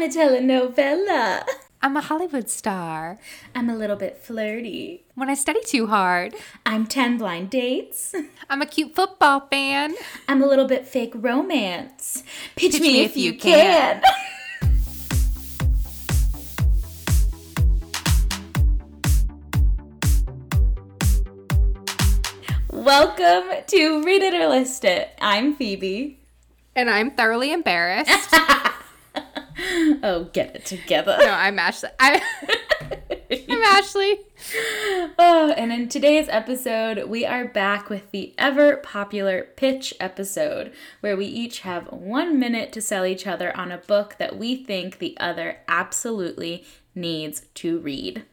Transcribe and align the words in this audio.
I'm 0.00 0.08
a 0.08 0.14
telenovela. 0.14 1.44
I'm 1.82 1.94
a 1.94 2.00
Hollywood 2.00 2.48
star. 2.48 3.18
I'm 3.54 3.68
a 3.68 3.76
little 3.76 3.96
bit 3.96 4.16
flirty. 4.16 5.04
When 5.14 5.28
I 5.28 5.34
study 5.34 5.60
too 5.62 5.88
hard, 5.88 6.34
I'm 6.64 6.86
10 6.86 7.18
blind 7.18 7.50
dates. 7.50 8.14
I'm 8.48 8.62
a 8.62 8.66
cute 8.66 8.96
football 8.96 9.40
fan. 9.50 9.94
I'm 10.26 10.42
a 10.42 10.46
little 10.46 10.66
bit 10.66 10.88
fake 10.88 11.12
romance. 11.14 12.24
Pitch, 12.56 12.72
Pitch 12.72 12.80
me, 12.80 12.92
me, 12.94 13.00
if, 13.02 13.14
you, 13.14 13.32
you 13.32 13.38
can. 13.38 14.00
can. 14.00 14.02
Welcome 22.70 23.50
to 23.66 24.02
Read 24.02 24.22
It 24.22 24.32
or 24.32 24.48
List 24.48 24.82
It. 24.86 25.10
I'm 25.20 25.54
Phoebe. 25.54 26.20
And 26.74 26.88
I'm 26.88 27.10
thoroughly 27.10 27.52
embarrassed. 27.52 28.34
oh, 30.02 30.28
get 30.32 30.56
it 30.56 30.64
together. 30.66 31.16
No, 31.20 31.30
I'm 31.30 31.58
Ashley. 31.58 31.90
I, 31.98 32.20
I'm 33.48 33.62
Ashley. 33.62 34.18
Oh, 35.18 35.54
and 35.56 35.72
in 35.72 35.88
today's 35.88 36.28
episode, 36.28 37.08
we 37.08 37.24
are 37.24 37.46
back 37.46 37.88
with 37.88 38.10
the 38.10 38.34
ever 38.36 38.78
popular 38.78 39.48
pitch 39.56 39.94
episode, 40.00 40.72
where 41.00 41.16
we 41.16 41.26
each 41.26 41.60
have 41.60 41.92
one 41.92 42.38
minute 42.38 42.72
to 42.72 42.80
sell 42.80 43.04
each 43.06 43.26
other 43.26 43.56
on 43.56 43.70
a 43.70 43.78
book 43.78 44.16
that 44.18 44.36
we 44.36 44.56
think 44.56 44.98
the 44.98 45.16
other 45.20 45.58
absolutely 45.68 46.64
needs 46.94 47.42
to 47.54 47.78
read. 47.78 48.24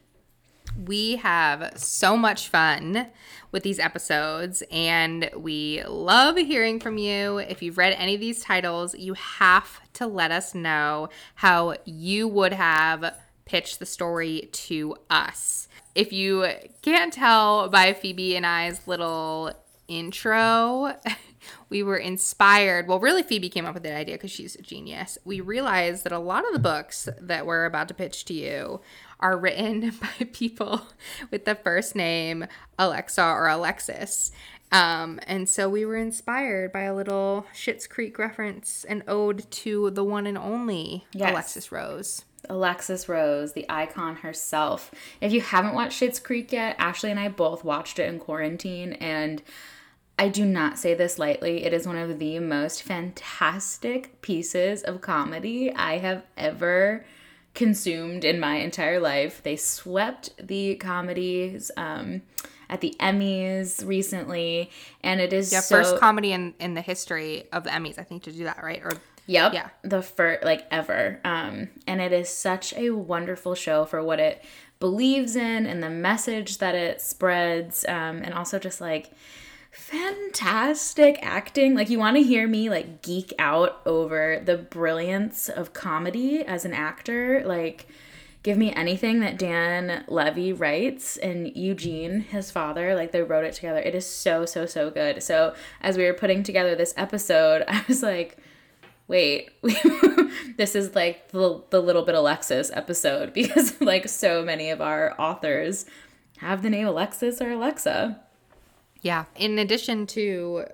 We 0.76 1.16
have 1.16 1.72
so 1.76 2.16
much 2.16 2.48
fun 2.48 3.08
with 3.50 3.62
these 3.62 3.78
episodes, 3.78 4.62
and 4.70 5.30
we 5.36 5.82
love 5.84 6.36
hearing 6.36 6.80
from 6.80 6.98
you. 6.98 7.38
If 7.38 7.62
you've 7.62 7.78
read 7.78 7.94
any 7.94 8.14
of 8.14 8.20
these 8.20 8.42
titles, 8.42 8.94
you 8.94 9.14
have 9.14 9.80
to 9.94 10.06
let 10.06 10.30
us 10.30 10.54
know 10.54 11.08
how 11.36 11.76
you 11.84 12.28
would 12.28 12.52
have 12.52 13.14
pitched 13.44 13.78
the 13.78 13.86
story 13.86 14.48
to 14.52 14.96
us. 15.08 15.68
If 15.94 16.12
you 16.12 16.46
can't 16.82 17.12
tell 17.12 17.68
by 17.68 17.94
Phoebe 17.94 18.36
and 18.36 18.46
I's 18.46 18.86
little 18.86 19.52
intro, 19.88 20.94
we 21.68 21.82
were 21.82 21.96
inspired. 21.96 22.86
Well, 22.86 23.00
really, 23.00 23.22
Phoebe 23.22 23.48
came 23.48 23.66
up 23.66 23.74
with 23.74 23.82
the 23.82 23.94
idea 23.94 24.16
because 24.16 24.30
she's 24.30 24.54
a 24.56 24.62
genius. 24.62 25.18
We 25.24 25.40
realized 25.40 26.04
that 26.04 26.12
a 26.12 26.18
lot 26.18 26.46
of 26.46 26.52
the 26.52 26.58
books 26.58 27.08
that 27.20 27.46
we're 27.46 27.64
about 27.64 27.88
to 27.88 27.94
pitch 27.94 28.24
to 28.26 28.34
you 28.34 28.80
are 29.20 29.36
written 29.36 29.92
by 30.00 30.26
people 30.32 30.82
with 31.30 31.44
the 31.44 31.54
first 31.54 31.94
name 31.94 32.46
Alexa 32.78 33.22
or 33.22 33.48
Alexis. 33.48 34.32
Um, 34.70 35.18
and 35.26 35.48
so 35.48 35.68
we 35.68 35.84
were 35.84 35.96
inspired 35.96 36.72
by 36.72 36.82
a 36.82 36.94
little 36.94 37.46
Schitt's 37.54 37.86
Creek 37.86 38.18
reference, 38.18 38.84
an 38.84 39.02
ode 39.08 39.50
to 39.50 39.90
the 39.90 40.04
one 40.04 40.26
and 40.26 40.36
only 40.36 41.06
yes. 41.12 41.30
Alexis 41.30 41.72
Rose. 41.72 42.24
Alexis 42.48 43.08
Rose, 43.08 43.52
the 43.52 43.66
icon 43.68 44.16
herself. 44.16 44.92
If 45.20 45.32
you 45.32 45.40
haven't 45.40 45.74
watched 45.74 46.00
Schitt's 46.00 46.20
Creek 46.20 46.52
yet, 46.52 46.76
Ashley 46.78 47.10
and 47.10 47.18
I 47.18 47.28
both 47.28 47.64
watched 47.64 47.98
it 47.98 48.08
in 48.08 48.18
quarantine, 48.18 48.92
and 48.94 49.42
I 50.18 50.28
do 50.28 50.44
not 50.44 50.78
say 50.78 50.94
this 50.94 51.18
lightly. 51.18 51.64
It 51.64 51.72
is 51.72 51.86
one 51.86 51.96
of 51.96 52.18
the 52.18 52.40
most 52.40 52.82
fantastic 52.82 54.20
pieces 54.20 54.82
of 54.82 55.00
comedy 55.00 55.72
I 55.72 55.98
have 55.98 56.24
ever 56.36 57.04
consumed 57.54 58.24
in 58.24 58.40
my 58.40 58.56
entire 58.56 58.98
life. 58.98 59.42
They 59.42 59.56
swept 59.56 60.30
the 60.44 60.74
comedies 60.74 61.70
um, 61.76 62.22
at 62.68 62.80
the 62.80 62.96
Emmys 62.98 63.86
recently, 63.86 64.70
and 65.02 65.20
it 65.20 65.32
is 65.32 65.52
yeah 65.52 65.60
so, 65.60 65.76
first 65.76 65.98
comedy 65.98 66.32
in 66.32 66.54
in 66.58 66.74
the 66.74 66.82
history 66.82 67.44
of 67.52 67.62
the 67.62 67.70
Emmys. 67.70 67.98
I 67.98 68.02
think 68.02 68.24
to 68.24 68.32
do 68.32 68.44
that 68.44 68.62
right 68.62 68.82
or. 68.82 68.92
Yep. 69.30 69.52
Yeah. 69.52 69.68
The 69.82 70.00
first, 70.00 70.42
like 70.42 70.66
ever. 70.70 71.20
Um, 71.22 71.68
and 71.86 72.00
it 72.00 72.12
is 72.14 72.30
such 72.30 72.72
a 72.72 72.88
wonderful 72.92 73.54
show 73.54 73.84
for 73.84 74.02
what 74.02 74.18
it 74.18 74.42
believes 74.80 75.36
in 75.36 75.66
and 75.66 75.82
the 75.82 75.90
message 75.90 76.56
that 76.58 76.74
it 76.74 77.02
spreads. 77.02 77.84
Um, 77.86 78.22
and 78.22 78.32
also 78.32 78.58
just 78.58 78.80
like, 78.80 79.10
fantastic 79.70 81.18
acting. 81.22 81.74
Like 81.74 81.90
you 81.90 81.98
want 81.98 82.16
to 82.16 82.22
hear 82.22 82.46
me 82.46 82.70
like 82.70 83.02
geek 83.02 83.32
out 83.38 83.80
over 83.86 84.42
the 84.44 84.56
brilliance 84.56 85.48
of 85.48 85.72
comedy 85.72 86.44
as 86.44 86.64
an 86.64 86.72
actor. 86.72 87.42
Like 87.44 87.86
give 88.42 88.58
me 88.58 88.72
anything 88.72 89.20
that 89.20 89.38
Dan 89.38 90.04
Levy 90.08 90.52
writes 90.52 91.16
and 91.16 91.54
Eugene, 91.56 92.20
his 92.20 92.50
father, 92.50 92.94
like 92.94 93.12
they 93.12 93.22
wrote 93.22 93.44
it 93.44 93.54
together. 93.54 93.80
It 93.80 93.94
is 93.94 94.06
so 94.06 94.44
so 94.44 94.66
so 94.66 94.90
good. 94.90 95.22
So 95.22 95.54
as 95.80 95.96
we 95.96 96.04
were 96.04 96.14
putting 96.14 96.42
together 96.42 96.74
this 96.74 96.94
episode, 96.96 97.64
I 97.68 97.84
was 97.88 98.02
like 98.02 98.38
wait, 99.08 99.50
this 100.56 100.74
is 100.74 100.94
like 100.94 101.30
the, 101.30 101.62
the 101.70 101.80
little 101.80 102.02
bit 102.02 102.14
Alexis 102.14 102.70
episode 102.72 103.32
because 103.34 103.80
like 103.80 104.08
so 104.08 104.44
many 104.44 104.70
of 104.70 104.80
our 104.80 105.14
authors 105.18 105.86
have 106.38 106.62
the 106.62 106.70
name 106.70 106.86
Alexis 106.86 107.40
or 107.40 107.50
Alexa. 107.50 108.20
Yeah. 109.00 109.24
In 109.36 109.58
addition 109.58 110.06
to 110.08 110.64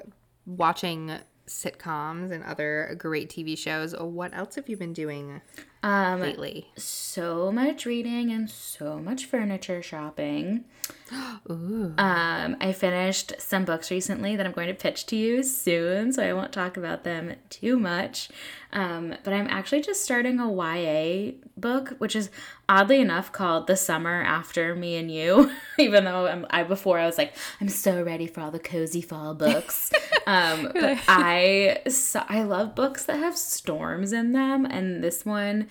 watching 0.47 1.19
sitcoms 1.47 2.31
and 2.31 2.43
other 2.45 2.95
great 2.99 3.29
TV 3.29 3.57
shows, 3.57 3.95
what 3.99 4.35
else 4.35 4.55
have 4.55 4.69
you 4.69 4.77
been 4.77 4.93
doing 4.93 5.43
um, 5.83 6.21
lately? 6.21 6.69
So 6.77 7.53
much 7.53 7.85
reading 7.85 8.31
and 8.31 8.49
so 8.51 8.99
much 8.99 9.27
furniture 9.27 9.83
shopping. 9.83 10.65
Ooh. 11.51 11.95
Um, 11.99 12.57
I 12.61 12.73
finished 12.73 13.35
some 13.39 13.65
books 13.65 13.91
recently 13.91 14.37
that 14.37 14.47
I'm 14.47 14.53
going 14.53 14.69
to 14.69 14.75
pitch 14.75 15.07
to 15.07 15.17
you 15.17 15.43
soon, 15.43 16.13
so 16.13 16.23
I 16.23 16.33
won't 16.33 16.53
talk 16.53 16.77
about 16.77 17.05
them 17.05 17.35
too 17.51 17.79
much. 17.79 18.29
Um, 18.75 19.15
but 19.23 19.33
I'm 19.33 19.47
actually 19.47 19.83
just 19.83 20.03
starting 20.03 20.41
a 20.41 20.51
YA 20.51 21.33
book, 21.57 21.95
which 21.99 22.17
is 22.17 22.29
oddly 22.69 23.01
enough 23.01 23.31
called 23.31 23.69
The 23.69 23.77
Summer 23.77 24.23
After 24.23 24.75
Me 24.75 24.97
and 24.97 25.11
You. 25.11 25.53
Even 25.79 26.05
though 26.05 26.27
I'm, 26.27 26.45
I 26.51 26.65
before 26.65 26.99
I 26.99 27.07
was 27.07 27.17
like, 27.17 27.35
I'm 27.61 27.69
so 27.69 28.03
ready 28.03 28.27
for 28.27 28.41
all 28.41 28.51
the 28.51 28.59
cozy 28.59 29.01
fall 29.01 29.33
books. 29.35 29.93
um, 30.27 30.73
but 30.75 30.99
I 31.07 31.83
so, 31.89 32.25
I 32.29 32.43
love 32.43 32.75
books 32.75 33.05
that 33.05 33.19
have 33.19 33.37
storms 33.37 34.13
in 34.13 34.33
them, 34.33 34.67
and 34.67 35.03
this 35.03 35.25
one 35.25 35.69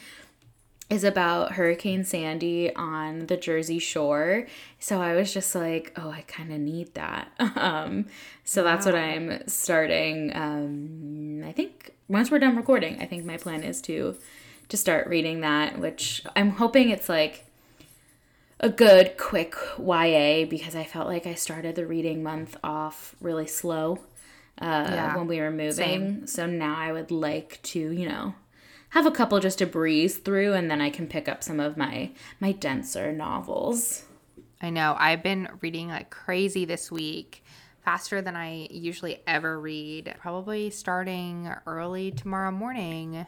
is 0.90 1.04
about 1.04 1.54
Hurricane 1.54 2.04
Sandy 2.04 2.74
on 2.76 3.26
the 3.26 3.36
Jersey 3.36 3.80
Shore. 3.80 4.46
So 4.80 5.02
I 5.02 5.16
was 5.16 5.34
just 5.34 5.56
like, 5.56 5.92
oh, 5.98 6.10
I 6.10 6.22
kind 6.28 6.54
of 6.54 6.60
need 6.60 6.94
that. 6.94 7.30
Um, 7.56 8.08
so 8.44 8.64
wow. 8.64 8.72
that's 8.72 8.86
what 8.86 8.96
I'm 8.96 9.48
starting. 9.48 10.36
Um, 10.36 11.44
I 11.46 11.52
think 11.52 11.93
once 12.08 12.32
we're 12.32 12.40
done 12.40 12.56
recording, 12.56 13.02
I 13.02 13.06
think 13.06 13.26
my 13.26 13.38
plan 13.38 13.64
is 13.64 13.82
to 13.84 14.16
to 14.70 14.78
start 14.78 15.08
reading 15.08 15.42
that, 15.42 15.78
which 15.78 16.24
I'm 16.36 16.52
hoping 16.52 16.90
it's 16.90 17.10
like 17.10 17.46
a 18.60 18.70
good 18.70 19.18
quick 19.18 19.56
YA 19.78 20.46
because 20.46 20.76
I 20.76 20.86
felt 20.86 21.08
like 21.08 21.28
I 21.28 21.34
started 21.34 21.76
the 21.76 21.86
reading 21.86 22.24
month 22.24 22.56
off 22.64 23.14
really 23.20 23.46
slow 23.46 24.00
uh, 24.62 24.88
yeah, 24.90 25.18
when 25.18 25.28
we 25.28 25.40
were 25.40 25.52
moving. 25.52 25.74
Same. 25.74 26.28
So 26.28 26.46
now 26.46 26.78
I 26.78 26.92
would 26.92 27.12
like 27.12 27.60
to, 27.64 27.80
you 27.80 28.08
know, 28.08 28.36
have 28.90 29.06
a 29.06 29.12
couple 29.12 29.40
just 29.40 29.58
to 29.58 29.66
breeze 29.66 30.18
through 30.18 30.54
and 30.54 30.72
then 30.72 30.80
I 30.80 30.90
can 30.90 31.08
pick 31.08 31.28
up 31.28 31.44
some 31.44 31.60
of 31.60 31.76
my 31.78 32.12
my 32.40 32.52
denser 32.52 33.12
novels. 33.12 34.04
I 34.62 34.70
know. 34.70 34.96
I've 34.98 35.24
been 35.24 35.50
reading 35.62 35.90
like 35.90 36.10
crazy 36.10 36.64
this 36.64 36.90
week, 36.90 37.43
faster 37.84 38.22
than 38.22 38.36
I 38.36 38.68
usually 38.72 39.22
ever 39.28 39.60
read. 39.60 40.16
Probably 40.20 40.70
starting 40.70 41.54
early 41.66 42.12
tomorrow 42.12 42.52
morning, 42.52 43.26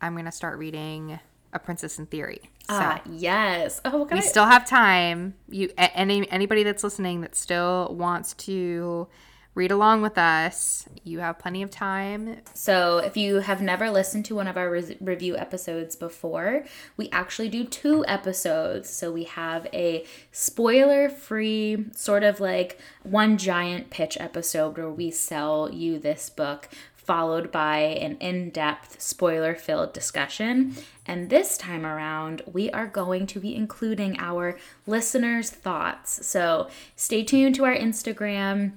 I'm 0.00 0.14
going 0.14 0.24
to 0.24 0.32
start 0.32 0.58
reading 0.58 1.18
A 1.52 1.58
Princess 1.58 1.98
in 1.98 2.06
Theory. 2.06 2.40
So 2.68 2.76
ah, 2.76 3.00
yes. 3.08 3.80
Oh, 3.84 4.04
we 4.04 4.12
I... 4.12 4.14
We 4.16 4.20
still 4.20 4.46
have 4.46 4.66
time. 4.66 5.34
You 5.48 5.70
any 5.76 6.30
anybody 6.30 6.62
that's 6.62 6.84
listening 6.84 7.20
that 7.22 7.34
still 7.34 7.94
wants 7.98 8.34
to 8.34 9.08
read 9.54 9.70
along 9.70 10.02
with 10.02 10.16
us. 10.16 10.86
You 11.02 11.18
have 11.20 11.38
plenty 11.38 11.62
of 11.62 11.70
time. 11.70 12.38
So, 12.54 12.98
if 12.98 13.16
you 13.16 13.36
have 13.36 13.60
never 13.60 13.90
listened 13.90 14.24
to 14.26 14.34
one 14.34 14.46
of 14.46 14.56
our 14.56 14.70
re- 14.70 14.96
review 15.00 15.36
episodes 15.36 15.96
before, 15.96 16.64
we 16.96 17.08
actually 17.10 17.48
do 17.48 17.64
two 17.64 18.04
episodes. 18.06 18.88
So, 18.90 19.10
we 19.10 19.24
have 19.24 19.66
a 19.72 20.04
spoiler 20.30 21.08
free, 21.08 21.86
sort 21.94 22.22
of 22.22 22.38
like 22.40 22.78
one 23.02 23.38
giant 23.38 23.90
pitch 23.90 24.16
episode 24.20 24.76
where 24.76 24.90
we 24.90 25.10
sell 25.10 25.72
you 25.72 25.98
this 25.98 26.30
book. 26.30 26.68
Followed 26.94 27.50
by 27.50 27.78
an 27.78 28.18
in 28.18 28.50
depth, 28.50 29.00
spoiler 29.00 29.56
filled 29.56 29.92
discussion. 29.92 30.76
And 31.06 31.28
this 31.28 31.58
time 31.58 31.84
around, 31.84 32.42
we 32.46 32.70
are 32.70 32.86
going 32.86 33.26
to 33.28 33.40
be 33.40 33.56
including 33.56 34.16
our 34.20 34.56
listeners' 34.86 35.50
thoughts. 35.50 36.24
So 36.24 36.68
stay 36.94 37.24
tuned 37.24 37.56
to 37.56 37.64
our 37.64 37.74
Instagram 37.74 38.74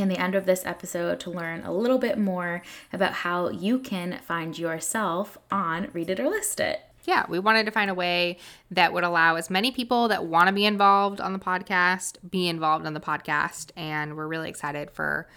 in 0.00 0.08
the 0.08 0.18
end 0.18 0.34
of 0.34 0.46
this 0.46 0.64
episode 0.64 1.20
to 1.20 1.30
learn 1.30 1.62
a 1.62 1.72
little 1.72 1.98
bit 1.98 2.18
more 2.18 2.62
about 2.92 3.12
how 3.12 3.50
you 3.50 3.78
can 3.78 4.18
find 4.24 4.58
yourself 4.58 5.38
on 5.50 5.88
Read 5.92 6.10
It 6.10 6.18
or 6.18 6.28
List 6.28 6.60
It. 6.60 6.80
Yeah, 7.04 7.24
we 7.28 7.38
wanted 7.38 7.66
to 7.66 7.72
find 7.72 7.90
a 7.90 7.94
way 7.94 8.38
that 8.70 8.92
would 8.92 9.04
allow 9.04 9.36
as 9.36 9.50
many 9.50 9.70
people 9.70 10.08
that 10.08 10.26
want 10.26 10.48
to 10.48 10.52
be 10.52 10.66
involved 10.66 11.20
on 11.20 11.32
the 11.32 11.38
podcast 11.38 12.16
be 12.28 12.48
involved 12.48 12.86
on 12.86 12.94
the 12.94 13.00
podcast. 13.00 13.70
And 13.76 14.16
we're 14.16 14.26
really 14.26 14.48
excited 14.48 14.90
for 14.90 15.28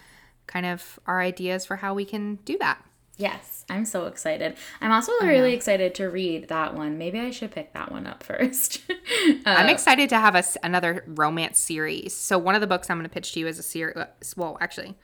kind 0.45 0.65
of 0.65 0.99
our 1.07 1.21
ideas 1.21 1.65
for 1.65 1.77
how 1.77 1.93
we 1.93 2.05
can 2.05 2.35
do 2.45 2.57
that. 2.59 2.83
Yes, 3.17 3.63
I'm 3.69 3.85
so 3.85 4.07
excited. 4.07 4.55
I'm 4.81 4.91
also 4.91 5.11
really 5.21 5.53
excited 5.53 5.93
to 5.95 6.07
read 6.07 6.47
that 6.47 6.73
one. 6.73 6.97
Maybe 6.97 7.19
I 7.19 7.29
should 7.29 7.51
pick 7.51 7.73
that 7.73 7.91
one 7.91 8.07
up 8.07 8.23
first. 8.23 8.81
Uh, 8.89 9.35
I'm 9.45 9.69
excited 9.69 10.09
to 10.09 10.17
have 10.17 10.35
a 10.35 10.43
another 10.63 11.03
romance 11.07 11.59
series. 11.59 12.13
So 12.15 12.37
one 12.37 12.55
of 12.55 12.61
the 12.61 12.67
books 12.67 12.89
I'm 12.89 12.97
going 12.97 13.07
to 13.07 13.13
pitch 13.13 13.33
to 13.33 13.39
you 13.39 13.47
is 13.47 13.59
a 13.59 13.63
series. 13.63 13.95
Uh, 13.95 14.07
well, 14.35 14.57
actually, 14.61 14.95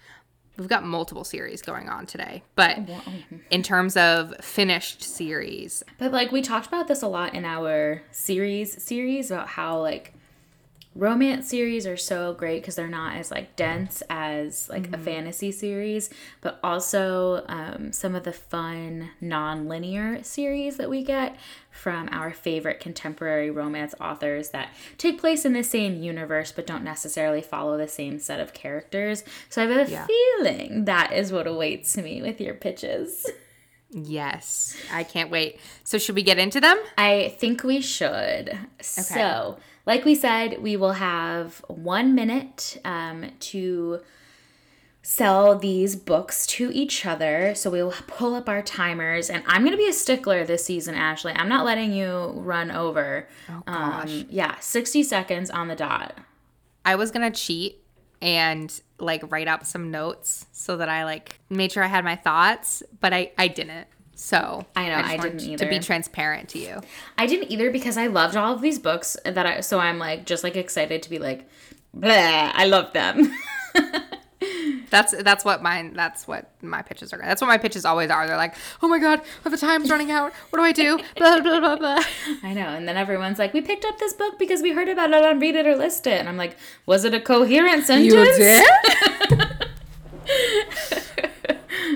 we've 0.57 0.67
got 0.67 0.83
multiple 0.83 1.23
series 1.23 1.61
going 1.61 1.87
on 1.87 2.05
today, 2.05 2.43
but 2.55 2.79
oh, 2.89 3.01
in 3.51 3.61
terms 3.61 3.95
of 3.95 4.35
finished 4.41 5.03
series, 5.03 5.83
But 5.97 6.11
like 6.11 6.31
we 6.31 6.41
talked 6.41 6.67
about 6.67 6.87
this 6.87 7.03
a 7.03 7.07
lot 7.07 7.35
in 7.35 7.45
our 7.45 8.01
series 8.11 8.81
series 8.83 9.29
about 9.29 9.47
how 9.49 9.79
like 9.81 10.13
romance 10.95 11.47
series 11.47 11.85
are 11.87 11.95
so 11.95 12.33
great 12.33 12.61
because 12.61 12.75
they're 12.75 12.87
not 12.87 13.15
as 13.15 13.31
like 13.31 13.55
dense 13.55 14.01
as 14.09 14.67
like 14.69 14.93
a 14.93 14.97
fantasy 14.97 15.51
series, 15.51 16.09
but 16.41 16.59
also 16.63 17.45
um, 17.47 17.91
some 17.91 18.15
of 18.15 18.23
the 18.23 18.33
fun 18.33 19.09
non-linear 19.21 20.23
series 20.23 20.77
that 20.77 20.89
we 20.89 21.03
get 21.03 21.37
from 21.71 22.09
our 22.11 22.31
favorite 22.33 22.79
contemporary 22.79 23.49
romance 23.49 23.93
authors 24.01 24.49
that 24.49 24.69
take 24.97 25.19
place 25.19 25.45
in 25.45 25.53
the 25.53 25.63
same 25.63 26.01
universe 26.01 26.51
but 26.51 26.67
don't 26.67 26.83
necessarily 26.83 27.41
follow 27.41 27.77
the 27.77 27.87
same 27.87 28.19
set 28.19 28.39
of 28.39 28.53
characters. 28.53 29.23
So 29.47 29.63
I 29.63 29.67
have 29.67 29.87
a 29.87 29.91
Yeah. 29.91 30.07
feeling 30.07 30.85
that 30.85 31.13
is 31.13 31.31
what 31.31 31.47
awaits 31.47 31.95
me 31.97 32.21
with 32.21 32.41
your 32.41 32.55
pitches. 32.55 33.25
yes, 33.91 34.75
I 34.91 35.03
can't 35.03 35.29
wait. 35.29 35.59
So 35.83 35.97
should 35.97 36.15
we 36.15 36.23
get 36.23 36.37
into 36.37 36.59
them? 36.61 36.77
I 36.97 37.35
think 37.39 37.63
we 37.63 37.81
should. 37.81 38.57
So, 38.81 39.57
like 39.85 40.05
we 40.05 40.15
said, 40.15 40.61
we 40.61 40.75
will 40.77 40.93
have 40.93 41.63
one 41.67 42.15
minute 42.15 42.79
um, 42.85 43.31
to 43.39 44.01
sell 45.01 45.57
these 45.57 45.95
books 45.95 46.45
to 46.45 46.71
each 46.71 47.05
other. 47.05 47.55
So, 47.55 47.69
we 47.69 47.81
will 47.81 47.93
pull 48.07 48.35
up 48.35 48.47
our 48.47 48.61
timers. 48.61 49.29
And 49.29 49.43
I'm 49.47 49.61
going 49.61 49.71
to 49.71 49.77
be 49.77 49.89
a 49.89 49.93
stickler 49.93 50.43
this 50.45 50.65
season, 50.65 50.95
Ashley. 50.95 51.33
I'm 51.33 51.49
not 51.49 51.65
letting 51.65 51.93
you 51.93 52.33
run 52.35 52.69
over. 52.69 53.27
Oh, 53.49 53.63
gosh. 53.65 54.11
Um, 54.11 54.25
yeah, 54.29 54.55
60 54.59 55.03
seconds 55.03 55.49
on 55.49 55.67
the 55.67 55.75
dot. 55.75 56.17
I 56.85 56.95
was 56.95 57.11
gonna 57.11 57.31
cheat 57.31 57.83
and 58.21 58.81
like 59.01 59.23
write 59.31 59.47
up 59.47 59.65
some 59.65 59.91
notes 59.91 60.45
so 60.51 60.77
that 60.77 60.89
I 60.89 61.05
like 61.05 61.39
made 61.49 61.71
sure 61.71 61.83
I 61.83 61.87
had 61.87 62.03
my 62.03 62.15
thoughts, 62.15 62.83
but 62.99 63.13
I 63.13 63.31
I 63.37 63.47
didn't. 63.47 63.87
So 64.15 64.65
I 64.75 64.89
know, 64.89 64.97
just 64.97 65.09
I 65.09 65.17
didn't 65.17 65.57
To 65.59 65.65
be 65.65 65.79
transparent 65.79 66.49
to 66.49 66.59
you. 66.59 66.81
I 67.17 67.25
didn't 67.25 67.51
either 67.51 67.71
because 67.71 67.97
I 67.97 68.07
loved 68.07 68.35
all 68.35 68.53
of 68.53 68.59
these 68.61 68.77
books 68.77 69.15
that 69.23 69.45
I, 69.45 69.61
so 69.61 69.79
I'm 69.79 69.97
like, 69.97 70.25
just 70.25 70.43
like 70.43 70.57
excited 70.57 71.03
to 71.03 71.09
be 71.09 71.19
like, 71.19 71.47
blah, 71.93 72.51
I 72.53 72.65
love 72.65 72.91
them. 72.91 73.33
That's 74.89 75.15
that's 75.23 75.45
what 75.45 75.61
mine. 75.61 75.93
That's 75.93 76.27
what 76.27 76.49
my 76.61 76.81
pitches 76.81 77.13
are. 77.13 77.19
That's 77.19 77.41
what 77.41 77.47
my 77.47 77.57
pitches 77.57 77.85
always 77.85 78.09
are. 78.09 78.27
They're 78.27 78.37
like, 78.37 78.55
oh 78.81 78.87
my 78.87 78.99
god, 78.99 79.21
the 79.43 79.57
time's 79.57 79.89
running 79.89 80.11
out. 80.11 80.33
What 80.49 80.59
do 80.59 80.65
I 80.65 80.71
do? 80.71 80.99
Blah 81.17 81.41
blah 81.41 81.59
blah 81.59 81.75
blah. 81.75 82.03
I 82.43 82.53
know. 82.53 82.67
And 82.67 82.87
then 82.87 82.97
everyone's 82.97 83.39
like, 83.39 83.53
we 83.53 83.61
picked 83.61 83.85
up 83.85 83.99
this 83.99 84.13
book 84.13 84.39
because 84.39 84.61
we 84.61 84.71
heard 84.73 84.89
about 84.89 85.11
it 85.11 85.23
on 85.23 85.39
Read 85.39 85.55
It 85.55 85.67
or 85.67 85.75
List 85.75 86.07
It. 86.07 86.19
And 86.19 86.27
I'm 86.27 86.37
like, 86.37 86.57
was 86.85 87.05
it 87.05 87.13
a 87.13 87.19
coherent 87.19 87.85
sentence? 87.85 88.13
You 88.13 88.25
did. 88.37 88.65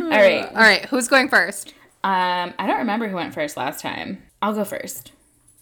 All 0.03 0.09
right. 0.09 0.45
All 0.45 0.53
right, 0.55 0.85
who's 0.85 1.07
going 1.07 1.29
first? 1.29 1.73
Um, 2.03 2.53
I 2.59 2.67
don't 2.67 2.79
remember 2.79 3.07
who 3.07 3.15
went 3.15 3.33
first 3.33 3.55
last 3.57 3.79
time. 3.79 4.23
I'll 4.41 4.53
go 4.53 4.65
first. 4.65 5.13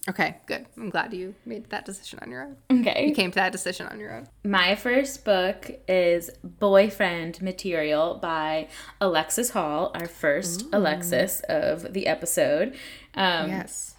Okay, 0.10 0.38
good. 0.48 0.66
I'm 0.78 0.90
glad 0.90 1.14
you 1.14 1.36
made 1.46 1.70
that 1.70 1.86
decision 1.86 2.20
on 2.24 2.32
your 2.32 2.44
own. 2.44 2.80
Okay. 2.82 3.08
You 3.08 3.14
came 3.14 3.30
to 3.32 3.36
that 3.36 3.52
decision 3.52 3.86
on 3.88 4.00
your 4.00 4.14
own. 4.16 4.28
My 4.44 4.74
first 4.76 5.24
book 5.24 5.70
is 5.88 6.32
Boyfriend 6.44 7.40
Material 7.42 8.18
by 8.20 8.68
Alexis 9.00 9.52
Hall, 9.52 9.92
our 9.94 10.08
first 10.08 10.66
Alexis 10.74 11.42
of 11.48 11.94
the 11.94 12.08
episode. 12.08 12.76
Um, 13.14 13.50
Yes. 13.50 13.96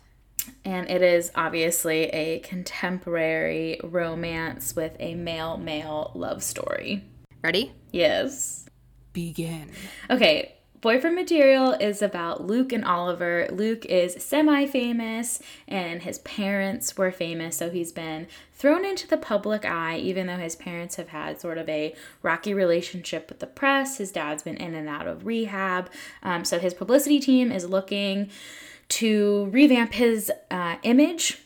And 0.65 0.91
it 0.91 1.03
is 1.03 1.31
obviously 1.37 2.07
a 2.07 2.41
contemporary 2.41 3.79
romance 3.85 4.75
with 4.75 4.97
a 4.99 5.15
male 5.15 5.57
male 5.57 6.11
love 6.17 6.43
story. 6.43 7.05
Ready? 7.45 7.73
Yes. 7.93 8.67
Begin. 9.13 9.71
Okay, 10.11 10.55
Boyfriend 10.83 11.15
Material 11.15 11.75
is 11.75 12.03
about 12.03 12.45
Luke 12.45 12.73
and 12.73 12.85
Oliver. 12.85 13.47
Luke 13.53 13.87
is 13.87 14.17
semi 14.19 14.67
famous, 14.67 15.41
and 15.69 16.03
his 16.03 16.19
parents 16.19 16.99
were 16.99 17.13
famous, 17.13 17.57
so 17.57 17.71
he's 17.71 17.93
been 17.93 18.27
thrown 18.53 18.85
into 18.85 19.07
the 19.07 19.17
public 19.17 19.65
eye, 19.65 19.97
even 19.99 20.27
though 20.27 20.39
his 20.39 20.57
parents 20.57 20.97
have 20.97 21.11
had 21.11 21.41
sort 21.41 21.57
of 21.57 21.69
a 21.69 21.95
rocky 22.23 22.53
relationship 22.53 23.29
with 23.29 23.39
the 23.39 23.47
press. 23.47 23.99
His 23.99 24.11
dad's 24.11 24.43
been 24.43 24.57
in 24.57 24.75
and 24.75 24.89
out 24.89 25.07
of 25.07 25.25
rehab. 25.25 25.89
Um, 26.25 26.45
so 26.45 26.59
his 26.59 26.75
publicity 26.75 27.21
team 27.21 27.53
is 27.53 27.65
looking 27.65 28.29
to 28.89 29.47
revamp 29.53 29.93
his 29.93 30.33
uh, 30.51 30.79
image 30.83 31.39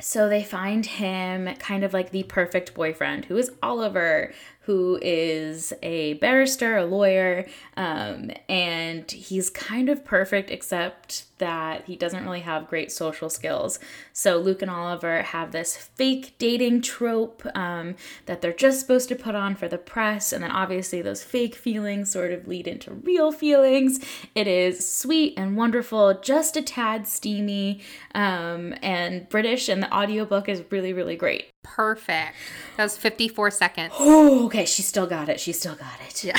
so 0.00 0.28
they 0.28 0.42
find 0.42 0.84
him 0.84 1.54
kind 1.56 1.84
of 1.84 1.94
like 1.94 2.10
the 2.10 2.24
perfect 2.24 2.74
boyfriend, 2.74 3.26
who 3.26 3.36
is 3.36 3.52
Oliver, 3.62 4.32
who 4.66 4.98
is 5.02 5.74
a 5.82 6.14
barrister, 6.14 6.78
a 6.78 6.86
lawyer, 6.86 7.46
um, 7.76 8.30
and 8.48 9.10
he's 9.10 9.50
kind 9.50 9.90
of 9.90 10.04
perfect, 10.04 10.50
except 10.50 11.26
that 11.36 11.84
he 11.84 11.96
doesn't 11.96 12.24
really 12.24 12.40
have 12.40 12.68
great 12.68 12.90
social 12.90 13.28
skills. 13.28 13.78
So 14.14 14.38
Luke 14.38 14.62
and 14.62 14.70
Oliver 14.70 15.22
have 15.22 15.52
this 15.52 15.76
fake 15.76 16.34
dating 16.38 16.80
trope 16.80 17.46
um, 17.54 17.96
that 18.24 18.40
they're 18.40 18.52
just 18.54 18.80
supposed 18.80 19.08
to 19.10 19.16
put 19.16 19.34
on 19.34 19.54
for 19.54 19.68
the 19.68 19.76
press, 19.76 20.32
and 20.32 20.42
then 20.42 20.50
obviously 20.50 21.02
those 21.02 21.22
fake 21.22 21.54
feelings 21.54 22.10
sort 22.10 22.32
of 22.32 22.48
lead 22.48 22.66
into 22.66 22.92
real 22.92 23.32
feelings. 23.32 24.00
It 24.34 24.46
is 24.46 24.88
sweet 24.90 25.34
and 25.36 25.58
wonderful, 25.58 26.14
just 26.14 26.56
a 26.56 26.62
tad 26.62 27.06
steamy, 27.06 27.82
um, 28.14 28.74
and 28.82 29.28
British, 29.28 29.68
and 29.68 29.82
the 29.82 29.94
audiobook 29.94 30.48
is 30.48 30.62
really, 30.70 30.94
really 30.94 31.16
great. 31.16 31.53
Perfect. 31.64 32.36
That 32.76 32.84
was 32.84 32.96
54 32.96 33.50
seconds. 33.50 33.92
Oh, 33.98 34.44
okay, 34.46 34.64
she 34.64 34.82
still 34.82 35.06
got 35.06 35.28
it. 35.28 35.40
She 35.40 35.52
still 35.52 35.74
got 35.74 36.00
it. 36.06 36.22
Yeah. 36.22 36.38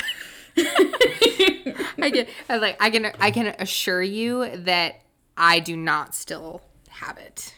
I 1.98 2.10
can 2.10 2.26
I 2.48 2.52
was 2.54 2.62
like 2.62 2.76
I 2.80 2.88
can 2.88 3.12
I 3.20 3.30
can 3.30 3.48
assure 3.58 4.02
you 4.02 4.56
that 4.56 5.02
I 5.36 5.60
do 5.60 5.76
not 5.76 6.14
still 6.14 6.62
have 6.88 7.18
it. 7.18 7.54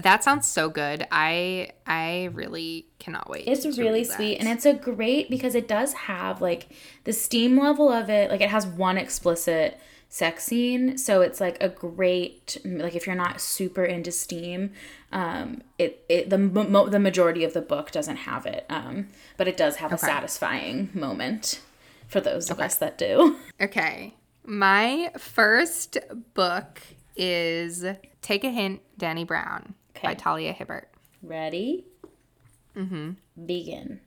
That 0.00 0.24
sounds 0.24 0.48
so 0.48 0.70
good. 0.70 1.06
I 1.10 1.72
I 1.86 2.30
really 2.32 2.86
cannot 2.98 3.28
wait. 3.28 3.44
It's 3.46 3.66
really 3.76 4.04
sweet 4.04 4.38
and 4.38 4.48
it's 4.48 4.64
a 4.64 4.72
great 4.72 5.28
because 5.28 5.54
it 5.54 5.68
does 5.68 5.92
have 5.92 6.40
like 6.40 6.68
the 7.04 7.12
steam 7.12 7.58
level 7.58 7.92
of 7.92 8.08
it. 8.08 8.30
Like 8.30 8.40
it 8.40 8.48
has 8.48 8.66
one 8.66 8.96
explicit 8.96 9.78
sex 10.12 10.44
scene, 10.44 10.98
so 10.98 11.22
it's 11.22 11.40
like 11.40 11.56
a 11.62 11.70
great 11.70 12.58
like 12.66 12.94
if 12.94 13.06
you're 13.06 13.16
not 13.16 13.40
super 13.40 13.82
into 13.82 14.12
steam, 14.12 14.72
um, 15.10 15.62
it 15.78 16.04
it 16.08 16.28
the 16.28 16.36
mo- 16.36 16.88
the 16.88 16.98
majority 16.98 17.44
of 17.44 17.54
the 17.54 17.62
book 17.62 17.90
doesn't 17.90 18.16
have 18.16 18.44
it, 18.44 18.66
um, 18.68 19.08
but 19.38 19.48
it 19.48 19.56
does 19.56 19.76
have 19.76 19.90
a 19.90 19.96
satisfying 19.96 20.90
moment 20.92 21.62
for 22.08 22.20
those 22.20 22.50
of 22.50 22.60
us 22.60 22.76
that 22.76 22.98
do. 22.98 23.36
Okay. 23.58 24.14
My 24.44 25.10
first 25.16 25.96
book 26.34 26.82
is 27.16 27.86
Take 28.20 28.44
a 28.44 28.50
Hint, 28.50 28.82
Dani 29.00 29.26
Brown 29.26 29.74
by 30.02 30.12
Talia 30.14 30.52
Hibbert. 30.52 30.90
Ready? 31.22 31.86
Mm-hmm. 32.76 33.12
Begin. 33.46 34.00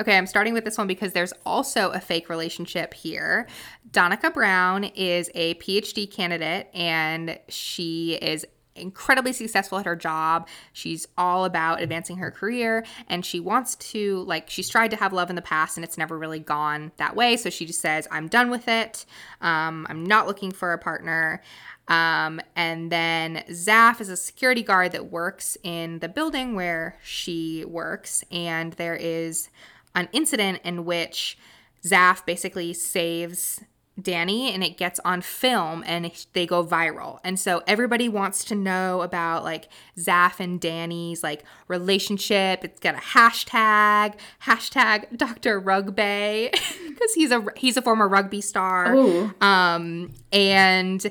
Okay, 0.00 0.16
I'm 0.16 0.26
starting 0.26 0.54
with 0.54 0.64
this 0.64 0.78
one 0.78 0.86
because 0.86 1.12
there's 1.12 1.32
also 1.44 1.90
a 1.90 2.00
fake 2.00 2.28
relationship 2.28 2.94
here. 2.94 3.46
Danika 3.90 4.32
Brown 4.32 4.84
is 4.84 5.30
a 5.34 5.54
PhD 5.54 6.10
candidate 6.10 6.68
and 6.74 7.38
she 7.48 8.14
is 8.14 8.46
incredibly 8.74 9.32
successful 9.32 9.78
at 9.78 9.86
her 9.86 9.96
job. 9.96 10.48
She's 10.72 11.06
all 11.16 11.44
about 11.44 11.80
advancing 11.80 12.16
her 12.16 12.30
career 12.30 12.84
and 13.08 13.24
she 13.24 13.40
wants 13.40 13.76
to, 13.76 14.22
like, 14.24 14.48
she's 14.50 14.68
tried 14.68 14.90
to 14.92 14.96
have 14.96 15.12
love 15.12 15.30
in 15.30 15.36
the 15.36 15.42
past 15.42 15.76
and 15.76 15.84
it's 15.84 15.98
never 15.98 16.18
really 16.18 16.38
gone 16.38 16.92
that 16.96 17.14
way. 17.16 17.36
So 17.36 17.50
she 17.50 17.66
just 17.66 17.80
says, 17.80 18.08
I'm 18.10 18.28
done 18.28 18.50
with 18.50 18.68
it. 18.68 19.04
Um, 19.40 19.86
I'm 19.90 20.04
not 20.04 20.26
looking 20.26 20.52
for 20.52 20.72
a 20.72 20.78
partner. 20.78 21.42
Um, 21.88 22.40
and 22.54 22.90
then 22.90 23.44
Zaf 23.50 24.00
is 24.00 24.08
a 24.08 24.16
security 24.16 24.62
guard 24.62 24.92
that 24.92 25.10
works 25.10 25.58
in 25.62 25.98
the 25.98 26.08
building 26.08 26.54
where 26.54 26.98
she 27.02 27.64
works. 27.66 28.24
And 28.30 28.72
there 28.74 28.94
is 28.94 29.50
an 29.94 30.08
incident 30.12 30.60
in 30.64 30.84
which 30.84 31.36
Zaf 31.84 32.24
basically 32.24 32.72
saves 32.72 33.60
Dani 34.00 34.52
and 34.54 34.64
it 34.64 34.78
gets 34.78 34.98
on 35.04 35.20
film 35.20 35.84
and 35.86 36.10
they 36.32 36.46
go 36.46 36.64
viral. 36.64 37.18
And 37.24 37.38
so 37.38 37.62
everybody 37.66 38.08
wants 38.08 38.44
to 38.46 38.54
know 38.54 39.02
about 39.02 39.44
like 39.44 39.68
Zaf 39.98 40.40
and 40.40 40.60
Dani's 40.60 41.22
like 41.22 41.44
relationship. 41.68 42.64
It's 42.64 42.80
got 42.80 42.94
a 42.94 42.98
hashtag, 42.98 44.14
hashtag 44.44 45.16
Dr. 45.16 45.60
Rugby 45.60 46.50
because 46.88 47.12
he's 47.14 47.30
a 47.30 47.44
he's 47.56 47.76
a 47.76 47.82
former 47.82 48.08
rugby 48.08 48.40
star. 48.40 48.94
Ooh. 48.94 49.34
Um 49.40 50.12
and 50.32 51.10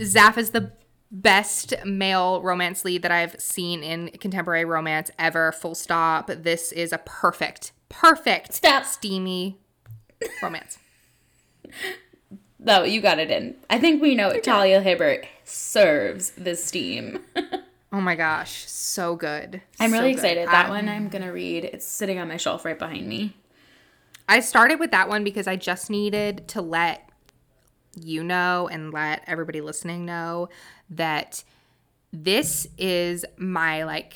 Zaf 0.00 0.38
is 0.38 0.50
the 0.50 0.72
best 1.12 1.74
male 1.84 2.40
romance 2.42 2.84
lead 2.84 3.02
that 3.02 3.10
I've 3.10 3.40
seen 3.40 3.82
in 3.82 4.08
contemporary 4.18 4.64
romance 4.64 5.10
ever. 5.18 5.52
Full 5.52 5.74
stop. 5.74 6.28
This 6.28 6.72
is 6.72 6.92
a 6.92 6.98
perfect, 6.98 7.72
perfect, 7.88 8.54
Stop. 8.54 8.84
steamy 8.84 9.58
romance. 10.42 10.78
Though 12.58 12.82
you 12.84 13.00
got 13.00 13.18
it 13.18 13.30
in. 13.30 13.56
I 13.68 13.78
think 13.78 14.02
we 14.02 14.14
know 14.14 14.38
Talia 14.40 14.80
Hibbert 14.80 15.26
serves 15.44 16.30
the 16.32 16.54
steam. 16.56 17.20
oh 17.92 18.00
my 18.00 18.14
gosh, 18.14 18.66
so 18.68 19.16
good. 19.16 19.60
I'm 19.78 19.92
really 19.92 20.12
So 20.14 20.22
good. 20.22 20.24
excited. 20.32 20.48
That 20.48 20.66
I- 20.66 20.70
one 20.70 20.88
um, 20.88 20.94
I'm 20.94 21.08
gonna 21.08 21.32
read. 21.32 21.64
It's 21.64 21.86
sitting 21.86 22.18
on 22.18 22.28
my 22.28 22.36
shelf 22.36 22.64
right 22.64 22.78
behind 22.78 23.06
me. 23.06 23.36
I 24.28 24.40
started 24.40 24.78
with 24.78 24.92
that 24.92 25.08
one 25.08 25.24
because 25.24 25.46
I 25.48 25.56
just 25.56 25.90
needed 25.90 26.46
to 26.48 26.62
let 26.62 27.08
you 28.00 28.22
know 28.22 28.68
and 28.70 28.92
let 28.92 29.24
everybody 29.26 29.60
listening 29.60 30.04
know 30.06 30.48
that 30.90 31.42
this 32.12 32.68
is 32.78 33.24
my 33.36 33.82
like 33.82 34.14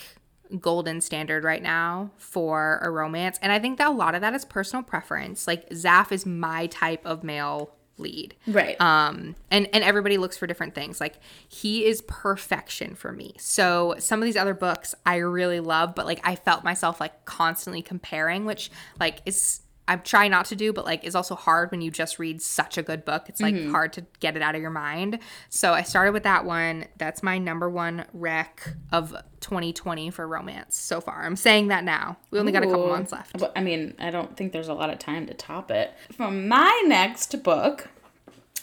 golden 0.59 1.01
standard 1.01 1.43
right 1.43 1.61
now 1.61 2.11
for 2.17 2.79
a 2.81 2.89
romance. 2.89 3.39
And 3.41 3.51
I 3.51 3.59
think 3.59 3.77
that 3.77 3.87
a 3.87 3.91
lot 3.91 4.15
of 4.15 4.21
that 4.21 4.33
is 4.33 4.45
personal 4.45 4.83
preference. 4.83 5.47
Like 5.47 5.69
Zaf 5.69 6.11
is 6.11 6.25
my 6.25 6.67
type 6.67 7.05
of 7.05 7.23
male 7.23 7.71
lead. 7.97 8.35
Right. 8.45 8.79
Um 8.81 9.35
and 9.49 9.69
and 9.71 9.83
everybody 9.83 10.17
looks 10.17 10.37
for 10.37 10.47
different 10.47 10.75
things. 10.75 10.99
Like 10.99 11.15
he 11.47 11.85
is 11.85 12.01
perfection 12.01 12.95
for 12.95 13.11
me. 13.11 13.35
So 13.37 13.95
some 13.99 14.21
of 14.21 14.25
these 14.25 14.35
other 14.35 14.53
books 14.53 14.93
I 15.05 15.17
really 15.17 15.59
love, 15.61 15.95
but 15.95 16.05
like 16.05 16.19
I 16.23 16.35
felt 16.35 16.63
myself 16.63 16.99
like 16.99 17.25
constantly 17.25 17.81
comparing, 17.81 18.45
which 18.45 18.69
like 18.99 19.21
is 19.25 19.61
I'm 19.87 20.01
trying 20.01 20.31
not 20.31 20.45
to 20.47 20.55
do, 20.55 20.73
but 20.73 20.85
like 20.85 21.03
is 21.03 21.15
also 21.15 21.35
hard 21.35 21.71
when 21.71 21.81
you 21.81 21.91
just 21.91 22.17
read 22.17 22.41
such 22.41 22.77
a 22.77 22.83
good 22.83 23.05
book. 23.05 23.29
It's 23.29 23.39
like 23.41 23.55
hard 23.67 23.93
to 23.93 24.05
get 24.19 24.35
it 24.35 24.41
out 24.41 24.55
of 24.55 24.61
your 24.61 24.71
mind. 24.71 25.19
So 25.49 25.73
I 25.73 25.83
started 25.83 26.11
with 26.11 26.23
that 26.23 26.45
one. 26.45 26.85
That's 26.97 27.21
my 27.21 27.37
number 27.37 27.69
one 27.69 28.05
rec 28.13 28.73
of 28.91 29.15
2020 29.41 30.09
for 30.09 30.27
romance 30.27 30.75
so 30.75 30.99
far. 30.99 31.23
I'm 31.23 31.35
saying 31.35 31.67
that 31.67 31.83
now. 31.83 32.17
We 32.31 32.39
only 32.39 32.51
got 32.51 32.63
a 32.63 32.67
couple 32.67 32.87
months 32.87 33.11
left. 33.11 33.37
But, 33.37 33.51
I 33.55 33.61
mean, 33.61 33.93
I 33.99 34.09
don't 34.09 34.35
think 34.35 34.53
there's 34.53 34.67
a 34.69 34.73
lot 34.73 34.89
of 34.89 34.97
time 34.97 35.27
to 35.27 35.33
top 35.35 35.69
it. 35.69 35.93
From 36.13 36.47
my 36.47 36.83
next 36.87 37.43
book, 37.43 37.89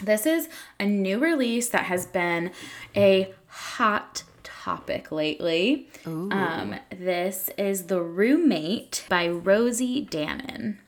this 0.01 0.27
is 0.27 0.49
a 0.81 0.87
new 0.87 1.21
release 1.21 1.69
that 1.69 1.85
has 1.85 2.07
been 2.07 2.51
a 2.97 3.33
hot 3.47 4.25
topic 4.43 5.13
lately. 5.13 5.89
Um, 6.05 6.77
this 6.91 7.49
is 7.57 7.85
The 7.85 8.03
Roommate 8.03 9.05
by 9.09 9.29
Rosie 9.29 10.05
Danan. 10.05 10.79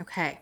Okay. 0.00 0.40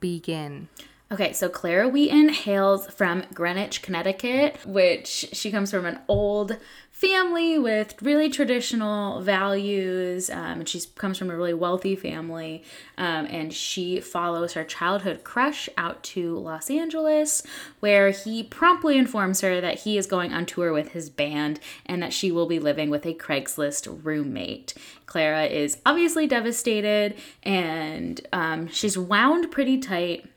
Begin. 0.00 0.68
Okay, 1.12 1.32
so 1.32 1.48
Clara 1.48 1.88
Wheaton 1.88 2.28
hails 2.28 2.86
from 2.86 3.24
Greenwich, 3.34 3.82
Connecticut, 3.82 4.64
which 4.64 5.08
she 5.32 5.50
comes 5.50 5.72
from 5.72 5.84
an 5.84 5.98
old 6.06 6.56
family 7.00 7.58
with 7.58 7.94
really 8.02 8.28
traditional 8.28 9.22
values. 9.22 10.28
Um, 10.28 10.60
and 10.60 10.68
she 10.68 10.82
comes 10.96 11.16
from 11.16 11.30
a 11.30 11.36
really 11.36 11.54
wealthy 11.54 11.96
family. 11.96 12.62
Um, 12.98 13.24
and 13.26 13.54
she 13.54 14.00
follows 14.00 14.52
her 14.52 14.64
childhood 14.64 15.24
crush 15.24 15.70
out 15.78 16.02
to 16.02 16.38
Los 16.38 16.68
Angeles, 16.68 17.42
where 17.80 18.10
he 18.10 18.42
promptly 18.42 18.98
informs 18.98 19.40
her 19.40 19.62
that 19.62 19.80
he 19.80 19.96
is 19.96 20.06
going 20.06 20.34
on 20.34 20.44
tour 20.44 20.74
with 20.74 20.92
his 20.92 21.08
band 21.08 21.58
and 21.86 22.02
that 22.02 22.12
she 22.12 22.30
will 22.30 22.46
be 22.46 22.58
living 22.58 22.90
with 22.90 23.06
a 23.06 23.14
Craigslist 23.14 24.04
roommate. 24.04 24.74
Clara 25.06 25.46
is 25.46 25.78
obviously 25.86 26.26
devastated 26.26 27.14
and 27.42 28.20
um, 28.32 28.68
she's 28.68 28.98
wound 28.98 29.50
pretty 29.50 29.78
tight 29.78 30.29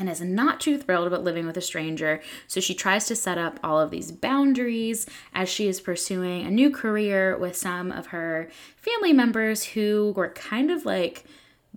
and 0.00 0.08
is 0.08 0.20
not 0.20 0.58
too 0.58 0.78
thrilled 0.78 1.06
about 1.06 1.22
living 1.22 1.46
with 1.46 1.56
a 1.56 1.60
stranger. 1.60 2.20
So 2.48 2.60
she 2.60 2.74
tries 2.74 3.06
to 3.06 3.14
set 3.14 3.38
up 3.38 3.60
all 3.62 3.78
of 3.78 3.90
these 3.90 4.10
boundaries 4.10 5.06
as 5.34 5.48
she 5.48 5.68
is 5.68 5.80
pursuing 5.80 6.46
a 6.46 6.50
new 6.50 6.70
career 6.70 7.36
with 7.36 7.54
some 7.54 7.92
of 7.92 8.08
her 8.08 8.48
family 8.76 9.12
members 9.12 9.62
who 9.64 10.14
were 10.16 10.30
kind 10.30 10.70
of 10.70 10.86
like 10.86 11.24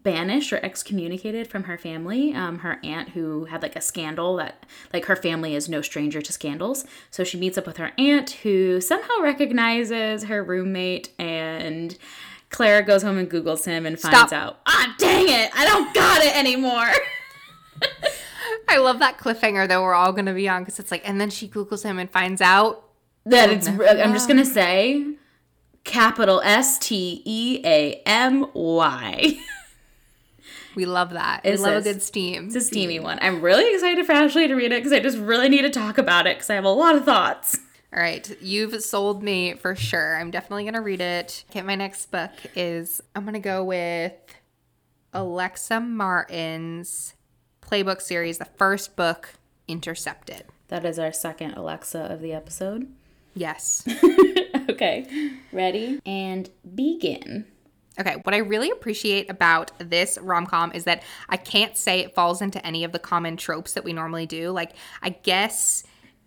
banished 0.01 0.51
or 0.51 0.63
excommunicated 0.63 1.47
from 1.47 1.63
her 1.63 1.77
family. 1.77 2.33
Um, 2.33 2.59
her 2.59 2.79
aunt, 2.83 3.09
who 3.09 3.45
had 3.45 3.61
like 3.61 3.75
a 3.75 3.81
scandal 3.81 4.37
that, 4.37 4.65
like, 4.91 5.05
her 5.05 5.15
family 5.15 5.55
is 5.55 5.69
no 5.69 5.81
stranger 5.81 6.21
to 6.21 6.31
scandals. 6.31 6.85
So 7.11 7.23
she 7.23 7.37
meets 7.37 7.57
up 7.57 7.65
with 7.65 7.77
her 7.77 7.91
aunt, 7.97 8.31
who 8.31 8.81
somehow 8.81 9.21
recognizes 9.21 10.25
her 10.25 10.43
roommate, 10.43 11.11
and 11.17 11.97
Clara 12.49 12.83
goes 12.83 13.01
home 13.01 13.17
and 13.17 13.29
Googles 13.29 13.65
him 13.65 13.85
and 13.85 13.99
finds 13.99 14.29
Stop. 14.29 14.33
out, 14.33 14.59
ah, 14.65 14.95
dang 14.97 15.29
it, 15.29 15.51
I 15.55 15.65
don't 15.65 15.93
got 15.93 16.21
it 16.21 16.35
anymore. 16.35 16.91
I 18.69 18.77
love 18.77 18.99
that 18.99 19.17
cliffhanger 19.17 19.67
that 19.67 19.81
we're 19.81 19.93
all 19.93 20.11
going 20.13 20.25
to 20.25 20.33
be 20.33 20.47
on 20.49 20.63
because 20.63 20.79
it's 20.79 20.91
like, 20.91 21.07
and 21.07 21.19
then 21.21 21.29
she 21.29 21.47
Googles 21.47 21.83
him 21.83 21.99
and 21.99 22.09
finds 22.09 22.41
out. 22.41 22.83
that 23.25 23.49
it's 23.49 23.67
I'm 23.67 24.13
just 24.13 24.27
gonna 24.27 24.45
say 24.45 25.13
capital 25.83 26.41
S 26.43 26.77
T 26.79 27.21
E 27.25 27.61
A 27.65 28.01
M 28.05 28.45
Y. 28.53 29.37
We 30.75 30.85
love 30.85 31.11
that. 31.11 31.41
It's 31.43 31.61
we 31.61 31.65
love 31.67 31.75
a- 31.85 31.89
a 31.89 31.93
good 31.93 32.01
steam. 32.01 32.47
It's 32.47 32.55
a 32.55 32.61
steamy 32.61 32.99
one. 32.99 33.19
I'm 33.21 33.41
really 33.41 33.71
excited 33.75 34.03
for 34.07 34.11
Ashley 34.13 34.47
to 34.47 34.55
read 34.55 34.71
it 34.71 34.79
because 34.79 34.91
I 34.91 34.99
just 34.99 35.19
really 35.19 35.47
need 35.47 35.61
to 35.61 35.69
talk 35.69 35.99
about 35.99 36.25
it 36.25 36.37
because 36.37 36.49
I 36.49 36.55
have 36.55 36.63
a 36.63 36.69
lot 36.69 36.95
of 36.95 37.05
thoughts. 37.05 37.59
All 37.95 38.01
right, 38.01 38.35
you've 38.41 38.81
sold 38.83 39.21
me 39.21 39.53
for 39.53 39.75
sure. 39.75 40.17
I'm 40.17 40.31
definitely 40.31 40.63
going 40.63 40.73
to 40.73 40.81
read 40.81 40.99
it. 40.99 41.43
Okay, 41.51 41.61
my 41.61 41.75
next 41.75 42.09
book 42.09 42.31
is 42.55 43.01
I'm 43.15 43.21
going 43.21 43.35
to 43.35 43.39
go 43.39 43.63
with 43.63 44.13
Alexa 45.13 45.79
Martin's 45.79 47.13
playbook 47.69 48.01
series, 48.01 48.37
the 48.37 48.45
first 48.45 48.95
book, 48.95 49.33
Intercepted. 49.67 50.43
That 50.67 50.85
is 50.85 50.99
our 50.99 51.13
second 51.13 51.53
Alexa 51.53 51.99
of 51.99 52.21
the 52.21 52.33
episode. 52.33 52.87
Yes. 53.35 53.83
okay, 54.69 55.07
ready 55.51 55.99
and 56.05 56.51
begin. 56.75 57.45
Okay, 57.99 58.17
what 58.21 58.35
I 58.35 58.37
really 58.37 58.69
appreciate 58.69 59.27
about 59.27 59.71
this 59.79 60.19
rom 60.21 60.45
com 60.45 60.71
is 60.71 60.83
that 60.83 61.01
I 61.29 61.37
can't 61.37 61.75
say 61.75 62.01
it 62.01 62.13
falls 62.13 62.43
into 62.43 62.63
any 62.63 62.83
of 62.83 62.91
the 62.91 62.99
common 62.99 63.35
tropes 63.35 63.73
that 63.73 63.83
we 63.83 63.91
normally 63.91 64.27
do. 64.27 64.51
Like, 64.51 64.73
I 65.01 65.09
guess 65.09 65.83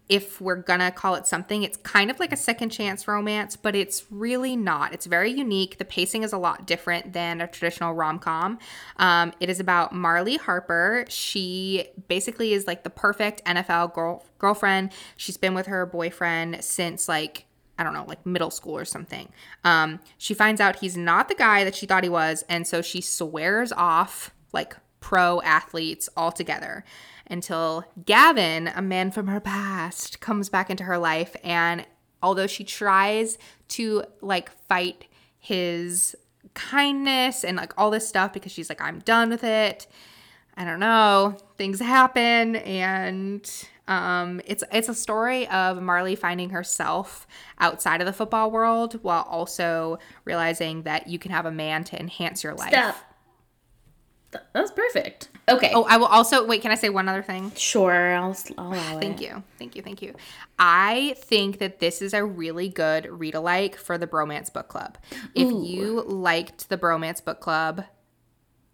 if 0.08 0.40
we're 0.40 0.56
gonna 0.56 0.90
call 0.90 1.16
it 1.16 1.26
something, 1.26 1.62
it's 1.62 1.76
kind 1.78 2.10
of 2.10 2.20
like 2.20 2.32
a 2.32 2.36
second 2.36 2.70
chance 2.70 3.08
romance, 3.08 3.56
but 3.56 3.74
it's 3.74 4.04
really 4.10 4.54
not. 4.54 4.92
It's 4.92 5.06
very 5.06 5.32
unique. 5.32 5.78
The 5.78 5.84
pacing 5.84 6.22
is 6.22 6.32
a 6.32 6.38
lot 6.38 6.66
different 6.66 7.12
than 7.12 7.40
a 7.40 7.48
traditional 7.48 7.92
rom 7.92 8.18
com. 8.18 8.58
Um, 8.98 9.32
it 9.40 9.50
is 9.50 9.58
about 9.58 9.92
Marley 9.92 10.36
Harper. 10.36 11.04
She 11.08 11.88
basically 12.08 12.52
is 12.52 12.66
like 12.66 12.84
the 12.84 12.90
perfect 12.90 13.44
NFL 13.44 13.94
girl- 13.94 14.24
girlfriend. 14.38 14.92
She's 15.16 15.36
been 15.36 15.54
with 15.54 15.66
her 15.66 15.86
boyfriend 15.86 16.62
since 16.62 17.08
like 17.08 17.46
I 17.78 17.84
don't 17.84 17.92
know, 17.92 18.06
like 18.08 18.24
middle 18.24 18.50
school 18.50 18.76
or 18.76 18.86
something. 18.86 19.28
Um, 19.62 20.00
she 20.16 20.32
finds 20.32 20.62
out 20.62 20.76
he's 20.76 20.96
not 20.96 21.28
the 21.28 21.34
guy 21.34 21.62
that 21.64 21.74
she 21.74 21.84
thought 21.84 22.04
he 22.04 22.08
was, 22.08 22.42
and 22.48 22.66
so 22.66 22.80
she 22.80 23.00
swears 23.00 23.70
off 23.72 24.30
like 24.52 24.76
pro 25.00 25.42
athletes 25.42 26.08
altogether 26.16 26.84
until 27.28 27.84
Gavin, 28.04 28.68
a 28.68 28.82
man 28.82 29.10
from 29.10 29.26
her 29.26 29.40
past, 29.40 30.20
comes 30.20 30.48
back 30.48 30.70
into 30.70 30.84
her 30.84 30.98
life. 30.98 31.36
And 31.42 31.86
although 32.22 32.46
she 32.46 32.64
tries 32.64 33.38
to 33.68 34.04
like 34.20 34.50
fight 34.68 35.06
his 35.38 36.16
kindness 36.54 37.44
and 37.44 37.56
like 37.56 37.72
all 37.76 37.90
this 37.90 38.08
stuff 38.08 38.32
because 38.32 38.52
she's 38.52 38.68
like, 38.68 38.80
I'm 38.80 39.00
done 39.00 39.30
with 39.30 39.44
it. 39.44 39.86
I 40.56 40.64
don't 40.64 40.80
know, 40.80 41.36
things 41.58 41.80
happen 41.80 42.56
and 42.56 43.68
um, 43.88 44.40
it's 44.46 44.64
it's 44.72 44.88
a 44.88 44.94
story 44.94 45.46
of 45.48 45.80
Marley 45.80 46.16
finding 46.16 46.50
herself 46.50 47.26
outside 47.58 48.00
of 48.00 48.06
the 48.06 48.12
football 48.12 48.50
world 48.50 48.98
while 49.02 49.22
also 49.28 49.98
realizing 50.24 50.82
that 50.82 51.06
you 51.06 51.18
can 51.18 51.30
have 51.30 51.46
a 51.46 51.52
man 51.52 51.84
to 51.84 52.00
enhance 52.00 52.42
your 52.42 52.54
life. 52.54 52.70
Stop. 52.70 52.96
Th- 54.32 54.44
That's 54.54 54.72
perfect. 54.72 55.28
Okay. 55.48 55.70
Oh, 55.74 55.84
I 55.84 55.96
will 55.96 56.06
also 56.06 56.44
wait. 56.44 56.62
Can 56.62 56.72
I 56.72 56.74
say 56.74 56.88
one 56.88 57.08
other 57.08 57.22
thing? 57.22 57.52
sure. 57.56 58.14
I'll, 58.14 58.36
I'll 58.58 58.68
allow 58.72 58.98
Thank 58.98 59.20
it. 59.20 59.28
you, 59.28 59.42
thank 59.58 59.76
you, 59.76 59.82
thank 59.82 60.02
you. 60.02 60.14
I 60.58 61.14
think 61.18 61.58
that 61.58 61.78
this 61.78 62.02
is 62.02 62.14
a 62.14 62.24
really 62.24 62.68
good 62.68 63.06
read 63.06 63.34
alike 63.34 63.76
for 63.76 63.96
the 63.96 64.06
Bromance 64.06 64.52
Book 64.52 64.68
Club. 64.68 64.98
If 65.34 65.48
you 65.48 66.02
liked 66.02 66.68
the 66.68 66.76
Bromance 66.76 67.24
Book 67.24 67.40
Club 67.40 67.84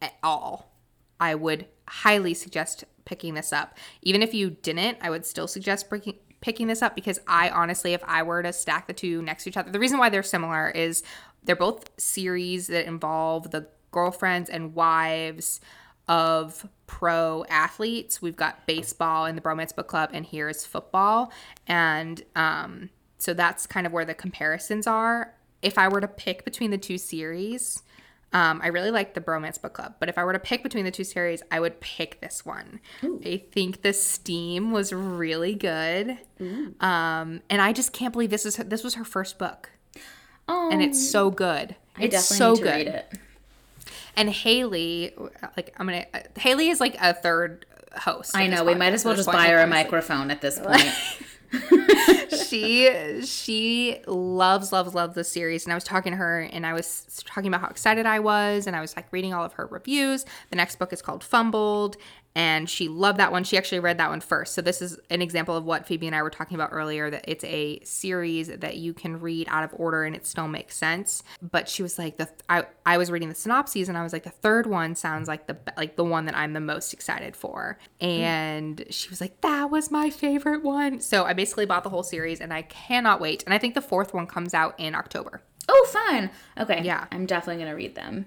at 0.00 0.14
all, 0.23 0.73
I 1.21 1.35
would 1.35 1.67
highly 1.88 2.35
suggest 2.35 2.85
picking 3.05 3.35
this 3.35 3.52
up. 3.52 3.76
Even 4.02 4.23
if 4.23 4.33
you 4.33 4.50
didn't, 4.50 4.99
I 5.00 5.11
would 5.11 5.26
still 5.26 5.47
suggest 5.47 5.91
picking 5.91 6.17
picking 6.41 6.67
this 6.67 6.83
up 6.83 6.97
because 6.97 7.21
I 7.29 7.50
honestly, 7.50 7.93
if 7.93 8.02
I 8.05 8.25
were 8.25 8.43
to 8.43 8.52
stack 8.52 8.88
the 8.88 8.93
two 8.93 9.23
next 9.23 9.45
to 9.45 9.50
each 9.50 9.57
other, 9.57 9.71
the 9.71 9.79
reason 9.79 9.99
why 9.99 10.09
they're 10.09 10.25
similar 10.25 10.71
is 10.71 11.02
they're 11.45 11.55
both 11.55 11.88
series 12.00 12.67
that 12.67 12.87
involve 12.87 13.50
the 13.50 13.69
girlfriends 13.93 14.50
and 14.50 14.75
wives 14.75 15.61
of 16.09 16.68
pro 16.87 17.44
athletes. 17.49 18.21
We've 18.21 18.37
got 18.37 18.66
baseball 18.66 19.26
in 19.26 19.37
the 19.37 19.42
Bromance 19.42 19.75
Book 19.75 19.88
Club, 19.88 20.11
and 20.12 20.26
here 20.26 20.49
is 20.49 20.66
football. 20.66 21.32
And 21.66 22.23
um, 22.37 22.90
so 23.18 23.35
that's 23.35 23.66
kind 23.66 23.87
of 23.87 23.92
where 23.92 24.04
the 24.04 24.14
comparisons 24.14 24.87
are. 24.87 25.35
If 25.62 25.78
I 25.78 25.88
were 25.88 26.00
to 26.00 26.09
pick 26.09 26.44
between 26.44 26.71
the 26.73 26.78
two 26.78 26.99
series, 26.99 27.82
um, 28.32 28.61
I 28.62 28.68
really 28.68 28.90
like 28.90 29.14
the 29.14 29.21
Bromance 29.21 29.61
Book 29.61 29.75
Club, 29.75 29.94
but 30.00 30.09
if 30.09 30.16
I 30.18 30.25
were 30.25 30.32
to 30.32 30.38
pick 30.38 30.62
between 30.62 30.85
the 30.87 30.90
two 30.90 31.04
series, 31.04 31.42
I 31.50 31.61
would 31.61 31.80
pick 31.80 32.21
this 32.21 32.44
one. 32.47 32.80
I 33.02 33.42
think 33.52 33.82
the 33.82 33.92
steam 33.92 34.71
was 34.73 34.92
really 34.92 35.54
good, 35.54 36.18
um, 36.80 37.42
and 37.50 37.61
I 37.61 37.73
just 37.73 37.92
can't 37.92 38.12
believe 38.12 38.30
this 38.30 38.47
is 38.47 38.56
her, 38.56 38.64
this 38.64 38.82
was 38.82 38.94
her 38.94 39.04
first 39.04 39.38
book, 39.38 39.71
Oh, 40.49 40.71
and 40.73 40.82
it's 40.82 41.11
so 41.11 41.30
good. 41.30 41.76
I 41.97 42.04
it's 42.04 42.28
definitely 42.28 42.37
so 42.38 42.50
need 42.50 42.56
to 42.56 42.62
good. 42.64 42.75
read 42.75 42.87
it. 42.88 43.12
And 44.16 44.28
Haley, 44.28 45.14
like 45.57 45.75
I'm 45.78 45.87
gonna, 45.87 46.07
Haley 46.38 46.69
is 46.69 46.81
like 46.81 46.97
a 47.00 47.14
third 47.14 47.66
host. 47.97 48.37
I 48.37 48.47
know. 48.47 48.64
We 48.64 48.75
might 48.75 48.92
as 48.92 49.04
well 49.04 49.14
just 49.14 49.31
buy 49.31 49.49
her 49.49 49.59
a 49.59 49.66
microphone 49.66 50.31
at 50.31 50.40
this 50.40 50.59
point. 50.64 50.92
she 52.31 53.21
she 53.25 53.99
loves 54.07 54.73
loves 54.73 54.95
loves 54.95 55.14
the 55.14 55.25
series 55.25 55.66
and 55.66 55.73
i 55.73 55.76
was 55.76 55.85
talking 55.85 56.12
to 56.12 56.16
her 56.16 56.40
and 56.40 56.64
i 56.66 56.73
was 56.73 57.23
talking 57.26 57.49
about 57.49 57.61
how 57.61 57.69
excited 57.69 58.07
i 58.07 58.19
was 58.19 58.66
and 58.66 58.75
i 58.75 58.81
was 58.81 58.97
like 58.97 59.07
reading 59.12 59.35
all 59.35 59.45
of 59.45 59.52
her 59.52 59.66
reviews 59.66 60.25
the 60.49 60.57
next 60.57 60.78
book 60.78 60.95
is 60.95 61.02
called 61.02 61.23
fumbled 61.23 61.99
and 62.35 62.69
she 62.69 62.89
loved 62.89 63.19
that 63.19 63.31
one. 63.33 63.45
She 63.45 63.59
actually 63.59 63.81
read 63.81 63.99
that 63.99 64.11
one 64.11 64.21
first. 64.21 64.55
So 64.55 64.62
this 64.62 64.81
is 64.81 64.99
an 65.11 65.21
example 65.21 65.57
of 65.57 65.65
what 65.65 65.87
Phoebe 65.87 66.07
and 66.07 66.17
I 66.17 66.23
were 66.23 66.31
talking 66.31 66.55
about 66.55 66.71
earlier 66.73 67.11
that 67.11 67.25
it's 67.29 67.45
a 67.45 67.81
series 67.85 68.49
that 68.49 68.77
you 68.77 68.95
can 68.95 69.21
read 69.21 69.47
out 69.51 69.65
of 69.65 69.71
order 69.79 70.05
and 70.05 70.17
it 70.17 70.27
still 70.27 70.49
makes 70.49 70.77
sense. 70.77 71.23
But 71.43 71.69
she 71.69 71.83
was 71.83 71.99
like 71.99 72.17
the 72.17 72.29
I 72.49 72.67
I 72.87 72.97
was 72.97 73.11
reading 73.11 73.29
the 73.29 73.35
synopses 73.35 73.89
and 73.89 73.99
I 73.99 74.03
was 74.03 74.12
like 74.12 74.25
the 74.25 74.31
third 74.31 74.67
one 74.67 74.95
sounds 74.95 75.29
like 75.29 75.47
the 75.47 75.59
like 75.77 75.97
the 75.97 76.05
one 76.05 76.25
that 76.27 76.37
I'm 76.37 76.53
the 76.55 76.61
most 76.61 76.93
excited 76.93 77.37
for. 77.37 77.79
And 78.01 78.85
she 78.91 79.11
was 79.11 79.21
like 79.21 79.41
that 79.43 79.71
was 79.71 79.91
my 79.91 80.11
favorite 80.11 80.62
one. 80.62 81.01
So 81.01 81.25
I 81.25 81.35
basically 81.35 81.67
bought 81.67 81.85
the 81.85 81.91
whole 81.91 82.03
series 82.03 82.41
and 82.41 82.53
I 82.53 82.62
cannot 82.62 83.21
wait. 83.21 83.43
And 83.45 83.53
I 83.53 83.59
think 83.59 83.75
the 83.75 83.83
fourth 83.83 84.15
one 84.15 84.27
comes 84.27 84.55
out 84.55 84.75
in 84.79 84.95
October. 84.95 85.43
Oh, 85.69 85.89
fun. 85.91 86.31
Okay. 86.59 86.83
Yeah. 86.83 87.07
I'm 87.12 87.27
definitely 87.27 87.62
going 87.62 87.71
to 87.71 87.77
read 87.77 87.95
them. 87.95 88.27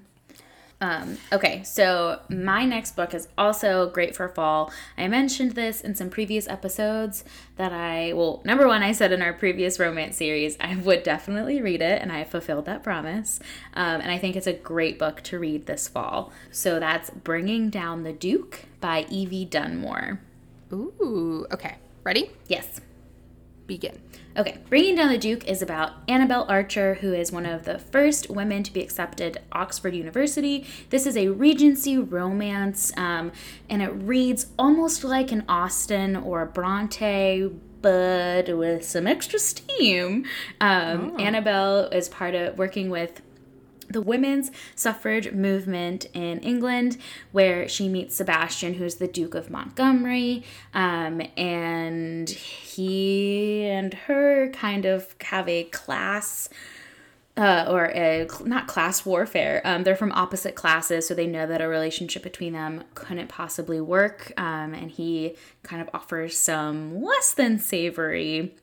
Um, 0.81 1.17
okay, 1.31 1.63
so 1.63 2.19
my 2.29 2.65
next 2.65 2.95
book 2.95 3.13
is 3.13 3.27
also 3.37 3.89
great 3.89 4.15
for 4.15 4.27
fall. 4.27 4.71
I 4.97 5.07
mentioned 5.07 5.51
this 5.51 5.81
in 5.81 5.95
some 5.95 6.09
previous 6.09 6.47
episodes 6.47 7.23
that 7.55 7.71
I, 7.71 8.11
well, 8.13 8.41
number 8.43 8.67
one, 8.67 8.83
I 8.83 8.91
said 8.91 9.11
in 9.11 9.21
our 9.21 9.33
previous 9.33 9.79
romance 9.79 10.17
series, 10.17 10.57
I 10.59 10.75
would 10.75 11.03
definitely 11.03 11.61
read 11.61 11.81
it, 11.81 12.01
and 12.01 12.11
I 12.11 12.25
fulfilled 12.25 12.65
that 12.65 12.83
promise. 12.83 13.39
Um, 13.73 14.01
and 14.01 14.11
I 14.11 14.17
think 14.17 14.35
it's 14.35 14.47
a 14.47 14.53
great 14.53 14.99
book 14.99 15.21
to 15.23 15.39
read 15.39 15.65
this 15.65 15.87
fall. 15.87 16.31
So 16.51 16.79
that's 16.79 17.09
Bringing 17.09 17.69
Down 17.69 18.03
the 18.03 18.13
Duke 18.13 18.65
by 18.81 19.05
Evie 19.09 19.45
Dunmore. 19.45 20.19
Ooh, 20.73 21.47
okay. 21.51 21.75
Ready? 22.03 22.31
Yes. 22.47 22.81
Begin. 23.67 23.99
Okay, 24.37 24.57
Bringing 24.69 24.95
Down 24.95 25.09
the 25.09 25.17
Duke 25.17 25.47
is 25.47 25.61
about 25.61 25.93
Annabelle 26.07 26.45
Archer, 26.49 26.95
who 26.95 27.13
is 27.13 27.31
one 27.31 27.45
of 27.45 27.63
the 27.63 27.79
first 27.79 28.29
women 28.29 28.63
to 28.63 28.73
be 28.73 28.81
accepted 28.81 29.39
Oxford 29.51 29.95
University. 29.95 30.67
This 30.89 31.05
is 31.05 31.15
a 31.15 31.29
Regency 31.29 31.97
romance, 31.97 32.91
um, 32.97 33.31
and 33.69 33.81
it 33.81 33.89
reads 33.89 34.47
almost 34.59 35.03
like 35.03 35.31
an 35.31 35.45
Austen 35.47 36.15
or 36.15 36.41
a 36.41 36.45
Bronte, 36.45 37.49
but 37.81 38.55
with 38.57 38.85
some 38.85 39.07
extra 39.07 39.39
steam. 39.39 40.25
Um, 40.59 41.13
oh. 41.13 41.17
Annabelle 41.17 41.85
is 41.89 42.09
part 42.09 42.35
of 42.35 42.57
working 42.57 42.89
with 42.89 43.21
the 43.89 44.01
women's 44.01 44.51
suffrage 44.75 45.31
movement 45.31 46.05
in 46.13 46.39
England, 46.39 46.97
where 47.31 47.67
she 47.67 47.87
meets 47.89 48.15
Sebastian, 48.15 48.75
who's 48.75 48.95
the 48.95 49.07
Duke 49.07 49.35
of 49.35 49.49
Montgomery, 49.49 50.43
um, 50.73 51.21
and 51.37 52.29
he 52.29 53.65
and 53.65 53.93
her 53.93 54.49
kind 54.51 54.85
of 54.85 55.15
have 55.21 55.47
a 55.47 55.63
class. 55.65 56.49
Uh, 57.37 57.65
or 57.67 57.87
a, 57.87 58.25
not 58.45 58.65
class 58.65 59.05
warfare. 59.05 59.61
Um, 59.65 59.83
they're 59.83 59.97
from 59.97 60.13
opposite 60.13 60.55
classes, 60.55 61.05
so 61.05 61.13
they 61.13 61.27
know 61.27 61.45
that 61.45 61.59
a 61.59 61.67
relationship 61.67 62.23
between 62.23 62.53
them 62.53 62.85
couldn't 62.93 63.27
possibly 63.27 63.81
work. 63.81 64.31
Um, 64.37 64.73
and 64.73 64.89
he 64.89 65.35
kind 65.61 65.81
of 65.81 65.89
offers 65.93 66.37
some 66.37 67.03
less 67.03 67.33
than 67.33 67.59
savory 67.59 68.55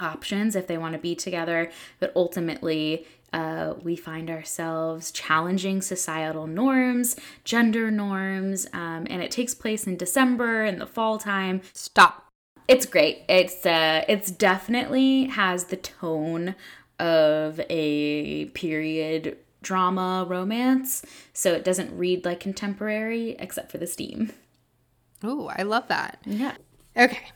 options 0.00 0.56
if 0.56 0.66
they 0.66 0.78
want 0.78 0.92
to 0.92 0.98
be 0.98 1.14
together, 1.14 1.70
but 1.98 2.12
ultimately 2.16 3.06
uh, 3.32 3.74
we 3.82 3.96
find 3.96 4.30
ourselves 4.30 5.10
challenging 5.10 5.82
societal 5.82 6.46
norms, 6.46 7.16
gender 7.44 7.90
norms, 7.90 8.66
um, 8.72 9.06
and 9.08 9.22
it 9.22 9.30
takes 9.30 9.54
place 9.54 9.86
in 9.86 9.96
December 9.96 10.64
in 10.64 10.78
the 10.78 10.86
fall 10.86 11.18
time. 11.18 11.60
Stop. 11.72 12.26
It's 12.68 12.86
great. 12.86 13.22
It's 13.28 13.66
uh, 13.66 14.04
it's 14.08 14.30
definitely 14.30 15.24
has 15.24 15.64
the 15.64 15.76
tone 15.76 16.54
of 16.98 17.60
a 17.68 18.46
period 18.46 19.38
drama 19.62 20.24
romance, 20.28 21.04
so 21.32 21.52
it 21.52 21.64
doesn't 21.64 21.96
read 21.96 22.24
like 22.24 22.40
contemporary 22.40 23.36
except 23.38 23.70
for 23.70 23.78
the 23.78 23.86
steam. 23.86 24.32
Oh, 25.22 25.50
I 25.54 25.62
love 25.62 25.88
that. 25.88 26.18
Yeah. 26.24 26.54
Okay. 26.96 27.28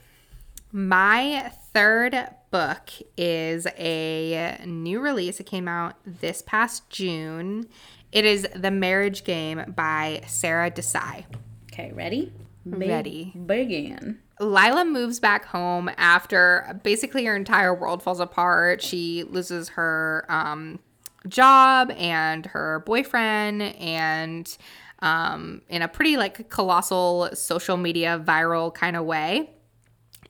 My 0.72 1.52
third 1.72 2.28
book 2.54 2.88
is 3.16 3.66
a 3.76 4.60
new 4.64 5.00
release. 5.00 5.40
It 5.40 5.44
came 5.46 5.66
out 5.66 5.96
this 6.06 6.40
past 6.40 6.88
June. 6.88 7.66
It 8.12 8.24
is 8.24 8.46
The 8.54 8.70
Marriage 8.70 9.24
Game 9.24 9.74
by 9.74 10.22
Sara 10.28 10.70
Desai. 10.70 11.24
Okay, 11.72 11.90
ready? 11.92 12.32
ready. 12.64 13.32
Begin. 13.44 14.20
Lila 14.38 14.84
moves 14.84 15.18
back 15.18 15.46
home 15.46 15.90
after 15.96 16.78
basically 16.84 17.24
her 17.24 17.34
entire 17.34 17.74
world 17.74 18.04
falls 18.04 18.20
apart. 18.20 18.80
She 18.82 19.24
loses 19.24 19.70
her 19.70 20.24
um, 20.28 20.78
job 21.26 21.90
and 21.90 22.46
her 22.46 22.84
boyfriend, 22.86 23.62
and 23.62 24.56
um, 25.00 25.62
in 25.68 25.82
a 25.82 25.88
pretty 25.88 26.16
like 26.16 26.50
colossal 26.50 27.30
social 27.34 27.76
media 27.76 28.22
viral 28.24 28.72
kind 28.72 28.94
of 28.94 29.04
way. 29.04 29.50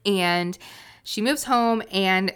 And 0.07 0.57
she 1.05 1.21
moves 1.21 1.43
home 1.43 1.83
and 1.91 2.33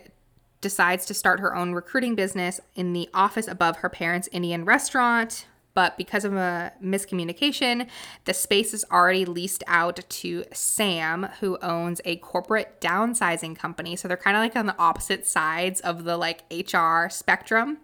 decides 0.62 1.06
to 1.08 1.14
start 1.14 1.40
her 1.40 1.56
own 1.56 1.74
recruiting 1.74 2.14
business 2.14 2.62
in 2.76 2.94
the 2.94 3.10
office 3.14 3.48
above 3.48 3.78
her 3.78 3.90
parents' 3.90 4.30
Indian 4.32 4.64
restaurant. 4.64 5.48
But 5.74 5.98
because 5.98 6.24
of 6.24 6.36
a 6.36 6.72
miscommunication, 6.84 7.88
the 8.26 8.34
space 8.34 8.74
is 8.74 8.86
already 8.92 9.26
leased 9.26 9.64
out 9.66 10.00
to 10.08 10.44
Sam, 10.54 11.30
who 11.40 11.58
owns 11.62 12.00
a 12.06 12.18
corporate 12.18 12.80
downsizing 12.80 13.58
company. 13.58 13.96
So 13.96 14.08
they're 14.08 14.18
kind 14.18 14.38
of 14.38 14.42
like 14.42 14.56
on 14.56 14.68
the 14.68 14.78
opposite 14.78 15.26
sides 15.26 15.80
of 15.82 16.04
the 16.04 16.18
like 16.18 16.44
HR 16.52 17.10
spectrum. 17.10 17.80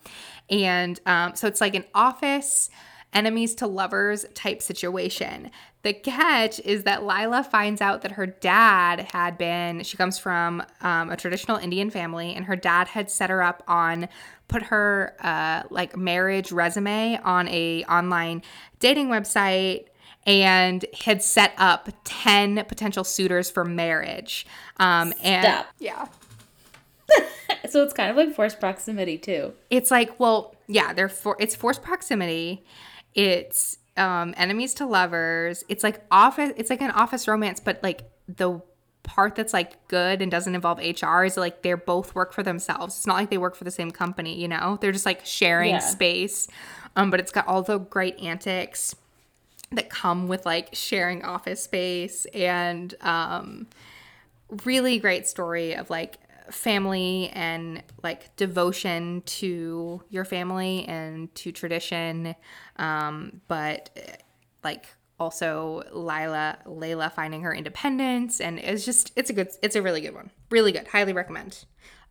And 0.51 0.99
um, 1.07 1.35
so 1.35 1.47
it's 1.47 1.61
like 1.61 1.73
an 1.73 1.85
office 1.95 2.69
enemies 3.15 3.55
to 3.55 3.67
lovers 3.67 4.25
type 4.35 4.61
situation. 4.61 5.49
The 5.81 5.93
catch 5.93 6.59
is 6.59 6.83
that 6.83 7.03
Lila 7.03 7.43
finds 7.43 7.81
out 7.81 8.01
that 8.01 8.11
her 8.13 8.25
dad 8.27 9.07
had 9.11 9.37
been, 9.37 9.83
she 9.83 9.97
comes 9.97 10.19
from 10.19 10.63
um, 10.81 11.09
a 11.09 11.15
traditional 11.15 11.57
Indian 11.57 11.89
family, 11.89 12.33
and 12.33 12.45
her 12.45 12.55
dad 12.55 12.87
had 12.87 13.09
set 13.09 13.29
her 13.29 13.41
up 13.41 13.63
on, 13.67 14.09
put 14.47 14.63
her 14.63 15.15
uh, 15.21 15.63
like 15.69 15.95
marriage 15.95 16.51
resume 16.51 17.19
on 17.23 17.47
a 17.47 17.83
online 17.85 18.43
dating 18.79 19.07
website 19.07 19.85
and 20.25 20.85
had 21.03 21.21
set 21.21 21.53
up 21.57 21.89
10 22.03 22.65
potential 22.65 23.03
suitors 23.03 23.49
for 23.49 23.63
marriage. 23.63 24.45
Um, 24.77 25.13
and 25.23 25.45
Stop. 25.45 25.67
yeah. 25.79 26.07
so 27.69 27.83
it's 27.83 27.93
kind 27.93 28.09
of 28.09 28.17
like 28.17 28.35
forced 28.35 28.59
proximity 28.59 29.17
too. 29.17 29.53
It's 29.69 29.91
like, 29.91 30.19
well, 30.19 30.55
yeah, 30.67 30.93
they're 30.93 31.09
for 31.09 31.37
it's 31.39 31.55
forced 31.55 31.83
proximity. 31.83 32.65
It's 33.15 33.79
um, 33.97 34.33
enemies 34.37 34.73
to 34.75 34.85
lovers. 34.85 35.63
It's 35.69 35.83
like 35.83 36.01
office. 36.11 36.53
It's 36.57 36.69
like 36.69 36.81
an 36.81 36.91
office 36.91 37.27
romance, 37.27 37.59
but 37.59 37.79
like 37.81 38.03
the 38.27 38.61
part 39.03 39.35
that's 39.35 39.53
like 39.53 39.87
good 39.87 40.21
and 40.21 40.29
doesn't 40.31 40.53
involve 40.53 40.79
HR 40.79 41.23
is 41.23 41.37
like 41.37 41.61
they're 41.61 41.77
both 41.77 42.13
work 42.13 42.33
for 42.33 42.43
themselves. 42.43 42.97
It's 42.97 43.07
not 43.07 43.15
like 43.15 43.29
they 43.29 43.37
work 43.37 43.55
for 43.55 43.63
the 43.63 43.71
same 43.71 43.91
company, 43.91 44.39
you 44.39 44.47
know? 44.47 44.77
They're 44.81 44.91
just 44.91 45.05
like 45.05 45.25
sharing 45.25 45.75
yeah. 45.75 45.79
space. 45.79 46.47
Um, 46.95 47.11
but 47.11 47.19
it's 47.19 47.31
got 47.31 47.47
all 47.47 47.61
the 47.61 47.77
great 47.77 48.19
antics 48.19 48.95
that 49.71 49.89
come 49.89 50.27
with 50.27 50.45
like 50.45 50.69
sharing 50.73 51.23
office 51.23 51.63
space 51.63 52.25
and 52.33 52.93
um 53.01 53.67
really 54.63 54.99
great 54.99 55.27
story 55.27 55.73
of 55.73 55.89
like 55.89 56.17
family 56.51 57.29
and 57.33 57.83
like 58.03 58.35
devotion 58.35 59.21
to 59.25 60.01
your 60.09 60.25
family 60.25 60.85
and 60.85 61.33
to 61.35 61.51
tradition 61.51 62.35
um, 62.77 63.41
but 63.47 63.89
like 64.63 64.87
also 65.19 65.83
Lila 65.93 66.57
Layla 66.65 67.11
finding 67.11 67.41
her 67.41 67.53
independence 67.53 68.41
and 68.41 68.59
it's 68.59 68.85
just 68.85 69.11
it's 69.15 69.29
a 69.29 69.33
good 69.33 69.49
it's 69.61 69.75
a 69.75 69.81
really 69.81 70.01
good 70.01 70.13
one. 70.13 70.31
Really 70.49 70.71
good. 70.71 70.87
Highly 70.87 71.13
recommend. 71.13 71.65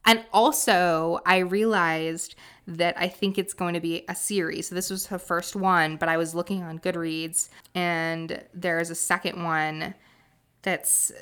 And 0.06 0.24
also 0.32 1.20
I 1.26 1.38
realized 1.38 2.34
that 2.66 2.94
I 2.98 3.08
think 3.08 3.38
it's 3.38 3.54
going 3.54 3.74
to 3.74 3.80
be 3.80 4.04
a 4.08 4.14
series. 4.14 4.68
So 4.68 4.74
this 4.74 4.90
was 4.90 5.06
her 5.06 5.18
first 5.18 5.56
one, 5.56 5.96
but 5.96 6.08
I 6.08 6.16
was 6.16 6.34
looking 6.34 6.62
on 6.62 6.78
Goodreads 6.78 7.48
and 7.74 8.42
there's 8.54 8.90
a 8.90 8.94
second 8.94 9.42
one 9.42 9.94
that's 10.62 11.12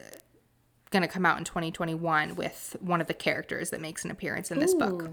going 0.93 1.03
to 1.03 1.09
come 1.09 1.27
out 1.27 1.39
in 1.39 1.45
2021 1.45 2.37
with 2.37 2.77
one 2.81 3.01
of 3.01 3.09
the 3.09 3.15
characters 3.15 3.71
that 3.71 3.81
makes 3.81 4.05
an 4.05 4.11
appearance 4.11 4.51
in 4.51 4.61
this 4.61 4.75
Ooh. 4.75 4.79
book. 4.79 5.11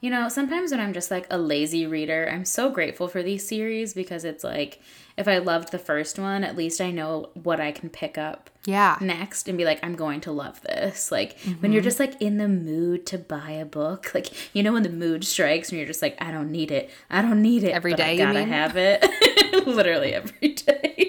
You 0.00 0.10
know, 0.10 0.28
sometimes 0.28 0.72
when 0.72 0.80
I'm 0.80 0.92
just 0.92 1.10
like 1.10 1.26
a 1.30 1.38
lazy 1.38 1.86
reader, 1.86 2.28
I'm 2.30 2.44
so 2.44 2.68
grateful 2.68 3.08
for 3.08 3.22
these 3.22 3.48
series 3.48 3.94
because 3.94 4.24
it's 4.24 4.44
like 4.44 4.80
if 5.16 5.26
I 5.26 5.38
loved 5.38 5.72
the 5.72 5.78
first 5.78 6.18
one, 6.18 6.44
at 6.44 6.54
least 6.54 6.82
I 6.82 6.90
know 6.90 7.30
what 7.32 7.60
I 7.60 7.72
can 7.72 7.88
pick 7.88 8.18
up 8.18 8.50
yeah 8.66 8.98
next 9.00 9.48
and 9.48 9.56
be 9.56 9.64
like 9.64 9.78
I'm 9.82 9.94
going 9.94 10.20
to 10.22 10.32
love 10.32 10.60
this. 10.62 11.10
Like 11.10 11.38
mm-hmm. 11.38 11.62
when 11.62 11.72
you're 11.72 11.80
mm-hmm. 11.80 11.86
just 11.86 12.00
like 12.00 12.20
in 12.20 12.36
the 12.36 12.48
mood 12.48 13.06
to 13.06 13.18
buy 13.18 13.52
a 13.52 13.64
book, 13.64 14.12
like 14.14 14.54
you 14.54 14.62
know 14.62 14.74
when 14.74 14.82
the 14.82 14.90
mood 14.90 15.24
strikes 15.24 15.70
and 15.70 15.78
you're 15.78 15.86
just 15.86 16.02
like 16.02 16.16
I 16.20 16.30
don't 16.30 16.52
need 16.52 16.70
it. 16.70 16.90
I 17.08 17.22
don't 17.22 17.40
need 17.40 17.64
it 17.64 17.70
every 17.70 17.94
day. 17.94 18.20
I 18.20 18.24
gotta 18.24 18.44
have 18.44 18.76
it. 18.76 19.66
Literally 19.66 20.12
every 20.12 20.48
day. 20.52 21.05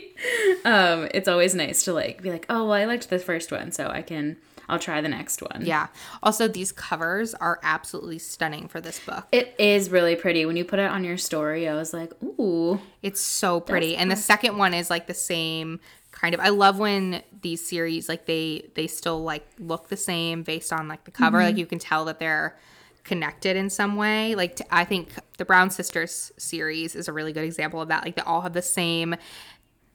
Um, 0.65 1.07
it's 1.13 1.27
always 1.27 1.55
nice 1.55 1.83
to 1.85 1.93
like 1.93 2.21
be 2.21 2.31
like, 2.31 2.45
oh, 2.49 2.63
well, 2.65 2.73
I 2.73 2.85
liked 2.85 3.09
the 3.09 3.19
first 3.19 3.51
one, 3.51 3.71
so 3.71 3.87
I 3.87 4.01
can 4.01 4.37
I'll 4.69 4.79
try 4.79 4.99
the 5.01 5.09
next 5.09 5.41
one. 5.41 5.63
Yeah. 5.65 5.87
Also, 6.21 6.47
these 6.47 6.71
covers 6.71 7.33
are 7.35 7.59
absolutely 7.63 8.19
stunning 8.19 8.67
for 8.67 8.81
this 8.81 8.99
book. 8.99 9.25
It 9.31 9.55
is 9.57 9.89
really 9.89 10.15
pretty. 10.15 10.45
When 10.45 10.57
you 10.57 10.65
put 10.65 10.79
it 10.79 10.89
on 10.89 11.03
your 11.03 11.17
story, 11.17 11.67
I 11.67 11.75
was 11.75 11.93
like, 11.93 12.11
ooh. 12.21 12.81
It's 13.01 13.21
so 13.21 13.59
pretty. 13.59 13.95
and 13.95 14.11
the 14.11 14.15
second 14.15 14.57
one 14.57 14.73
is 14.73 14.89
like 14.89 15.07
the 15.07 15.13
same 15.13 15.79
kind 16.11 16.33
of 16.33 16.41
I 16.41 16.49
love 16.49 16.79
when 16.79 17.21
these 17.41 17.65
series 17.65 18.09
like 18.09 18.25
they 18.25 18.67
they 18.73 18.87
still 18.87 19.21
like 19.21 19.47
look 19.59 19.89
the 19.89 19.97
same 19.97 20.41
based 20.41 20.73
on 20.73 20.87
like 20.87 21.03
the 21.03 21.11
cover. 21.11 21.37
Mm-hmm. 21.37 21.47
Like 21.47 21.57
you 21.57 21.65
can 21.65 21.79
tell 21.79 22.05
that 22.05 22.19
they're 22.19 22.57
connected 23.03 23.55
in 23.55 23.69
some 23.69 23.95
way. 23.95 24.35
Like 24.35 24.57
t- 24.57 24.65
I 24.69 24.83
think 24.83 25.13
the 25.37 25.45
Brown 25.45 25.69
Sisters 25.69 26.31
series 26.37 26.95
is 26.95 27.07
a 27.07 27.13
really 27.13 27.33
good 27.33 27.45
example 27.45 27.81
of 27.81 27.87
that. 27.87 28.03
Like 28.03 28.15
they 28.15 28.21
all 28.23 28.41
have 28.41 28.53
the 28.53 28.61
same 28.61 29.15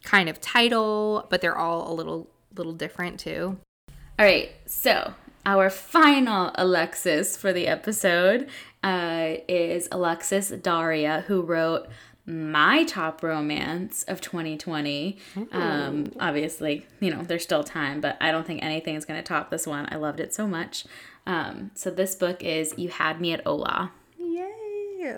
kind 0.02 0.28
of 0.28 0.40
title, 0.40 1.26
but 1.30 1.40
they're 1.40 1.56
all 1.56 1.90
a 1.90 1.94
little 1.94 2.28
little 2.54 2.72
different 2.72 3.18
too. 3.18 3.58
All 4.18 4.26
right, 4.26 4.52
so 4.66 5.14
our 5.46 5.70
final 5.70 6.52
Alexis 6.54 7.36
for 7.36 7.52
the 7.52 7.66
episode 7.66 8.48
uh, 8.82 9.34
is 9.48 9.88
Alexis 9.90 10.50
Daria, 10.50 11.24
who 11.26 11.42
wrote 11.42 11.88
my 12.24 12.84
top 12.84 13.22
romance 13.22 14.04
of 14.04 14.20
2020. 14.20 15.18
Um, 15.50 16.12
obviously, 16.20 16.86
you 17.00 17.10
know, 17.10 17.22
there's 17.22 17.42
still 17.42 17.64
time, 17.64 18.00
but 18.00 18.16
I 18.20 18.30
don't 18.30 18.46
think 18.46 18.62
anything 18.62 18.94
is 18.94 19.04
going 19.04 19.18
to 19.18 19.26
top 19.26 19.50
this 19.50 19.66
one. 19.66 19.88
I 19.90 19.96
loved 19.96 20.20
it 20.20 20.32
so 20.32 20.46
much. 20.46 20.84
Um, 21.26 21.72
so 21.74 21.90
this 21.90 22.14
book 22.14 22.42
is 22.42 22.74
You 22.76 22.90
Had 22.90 23.20
Me 23.20 23.32
at 23.32 23.44
Hola. 23.44 23.92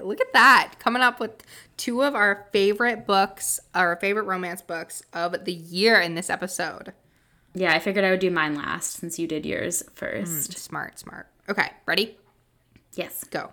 Look 0.03 0.20
at 0.20 0.33
that. 0.33 0.75
Coming 0.79 1.03
up 1.03 1.20
with 1.20 1.42
two 1.77 2.03
of 2.03 2.14
our 2.14 2.47
favorite 2.53 3.07
books, 3.07 3.61
our 3.75 3.97
favorite 3.97 4.25
romance 4.25 4.62
books 4.62 5.03
of 5.12 5.44
the 5.44 5.53
year 5.53 6.01
in 6.01 6.14
this 6.14 6.31
episode. 6.31 6.92
Yeah, 7.55 7.73
I 7.73 7.79
figured 7.79 8.05
I 8.05 8.11
would 8.11 8.20
do 8.20 8.31
mine 8.31 8.57
last 8.57 8.92
since 8.92 9.18
you 9.18 9.27
did 9.27 9.47
yours 9.47 9.83
first. 9.94 10.51
Mm, 10.51 10.59
smart, 10.59 10.99
smart. 10.99 11.29
Okay, 11.49 11.70
ready? 11.87 12.16
Yes. 12.94 13.25
Go. 13.25 13.53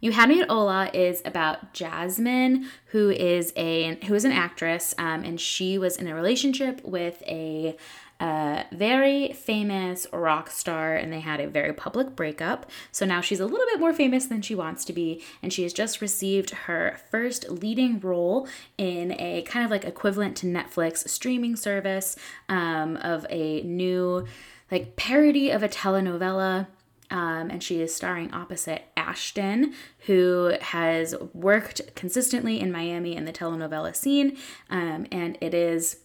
You 0.00 0.12
Had 0.12 0.28
Me 0.28 0.42
at 0.42 0.50
Hola 0.50 0.90
is 0.92 1.22
about 1.24 1.72
Jasmine, 1.72 2.68
who 2.88 3.08
is 3.08 3.54
a 3.56 3.98
who 4.04 4.14
is 4.14 4.26
an 4.26 4.32
actress, 4.32 4.94
um, 4.98 5.24
and 5.24 5.40
she 5.40 5.78
was 5.78 5.96
in 5.96 6.06
a 6.06 6.14
relationship 6.14 6.84
with 6.84 7.22
a 7.26 7.76
a 8.24 8.64
very 8.72 9.34
famous 9.34 10.06
rock 10.10 10.50
star 10.50 10.96
and 10.96 11.12
they 11.12 11.20
had 11.20 11.40
a 11.40 11.46
very 11.46 11.74
public 11.74 12.16
breakup. 12.16 12.70
So 12.90 13.04
now 13.04 13.20
she's 13.20 13.38
a 13.38 13.44
little 13.44 13.66
bit 13.66 13.78
more 13.78 13.92
famous 13.92 14.24
than 14.24 14.40
she 14.40 14.54
wants 14.54 14.86
to 14.86 14.94
be, 14.94 15.22
and 15.42 15.52
she 15.52 15.62
has 15.64 15.74
just 15.74 16.00
received 16.00 16.50
her 16.50 16.98
first 17.10 17.50
leading 17.50 18.00
role 18.00 18.48
in 18.78 19.12
a 19.20 19.42
kind 19.42 19.62
of 19.62 19.70
like 19.70 19.84
equivalent 19.84 20.38
to 20.38 20.46
Netflix 20.46 21.06
streaming 21.06 21.54
service 21.54 22.16
um, 22.48 22.96
of 22.96 23.26
a 23.28 23.60
new 23.60 24.26
like 24.70 24.96
parody 24.96 25.50
of 25.50 25.62
a 25.62 25.68
telenovela. 25.68 26.68
Um, 27.10 27.50
and 27.50 27.62
she 27.62 27.82
is 27.82 27.94
starring 27.94 28.32
opposite 28.32 28.84
Ashton, 28.96 29.74
who 30.06 30.56
has 30.62 31.14
worked 31.34 31.94
consistently 31.94 32.58
in 32.58 32.72
Miami 32.72 33.14
in 33.14 33.26
the 33.26 33.32
telenovela 33.32 33.94
scene. 33.94 34.38
Um, 34.70 35.06
and 35.12 35.36
it 35.42 35.52
is 35.52 35.98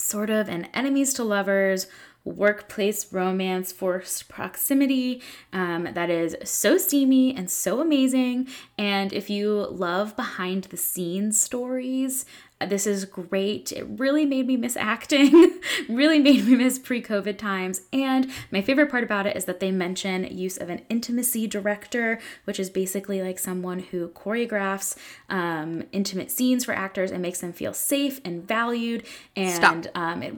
sort 0.00 0.30
of 0.30 0.48
an 0.48 0.66
enemies 0.74 1.14
to 1.14 1.24
lovers 1.24 1.86
workplace 2.24 3.12
romance 3.12 3.72
forced 3.72 4.28
proximity 4.28 5.22
um, 5.52 5.88
that 5.94 6.10
is 6.10 6.36
so 6.44 6.76
steamy 6.76 7.34
and 7.34 7.50
so 7.50 7.80
amazing. 7.80 8.46
And 8.76 9.12
if 9.12 9.30
you 9.30 9.66
love 9.70 10.16
behind 10.16 10.64
the 10.64 10.76
scenes 10.76 11.40
stories 11.40 12.26
this 12.66 12.86
is 12.86 13.04
great. 13.04 13.72
It 13.72 13.86
really 13.88 14.26
made 14.26 14.46
me 14.46 14.56
miss 14.56 14.76
acting, 14.76 15.60
really 15.88 16.18
made 16.18 16.46
me 16.46 16.56
miss 16.56 16.78
pre 16.78 17.02
COVID 17.02 17.38
times. 17.38 17.82
And 17.92 18.30
my 18.50 18.60
favorite 18.60 18.90
part 18.90 19.04
about 19.04 19.26
it 19.26 19.36
is 19.36 19.46
that 19.46 19.60
they 19.60 19.70
mention 19.70 20.24
use 20.36 20.56
of 20.58 20.68
an 20.68 20.82
intimacy 20.88 21.46
director, 21.46 22.18
which 22.44 22.60
is 22.60 22.68
basically 22.70 23.22
like 23.22 23.38
someone 23.38 23.78
who 23.78 24.08
choreographs 24.08 24.96
um, 25.28 25.84
intimate 25.92 26.30
scenes 26.30 26.64
for 26.64 26.72
actors 26.72 27.10
and 27.10 27.22
makes 27.22 27.40
them 27.40 27.52
feel 27.52 27.72
safe 27.72 28.20
and 28.24 28.46
valued. 28.46 29.04
And 29.36 29.90
um, 29.94 30.22
it 30.22 30.36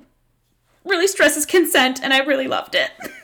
really 0.84 1.06
stresses 1.06 1.46
consent, 1.46 2.02
and 2.02 2.12
I 2.12 2.18
really 2.18 2.48
loved 2.48 2.74
it. 2.74 2.90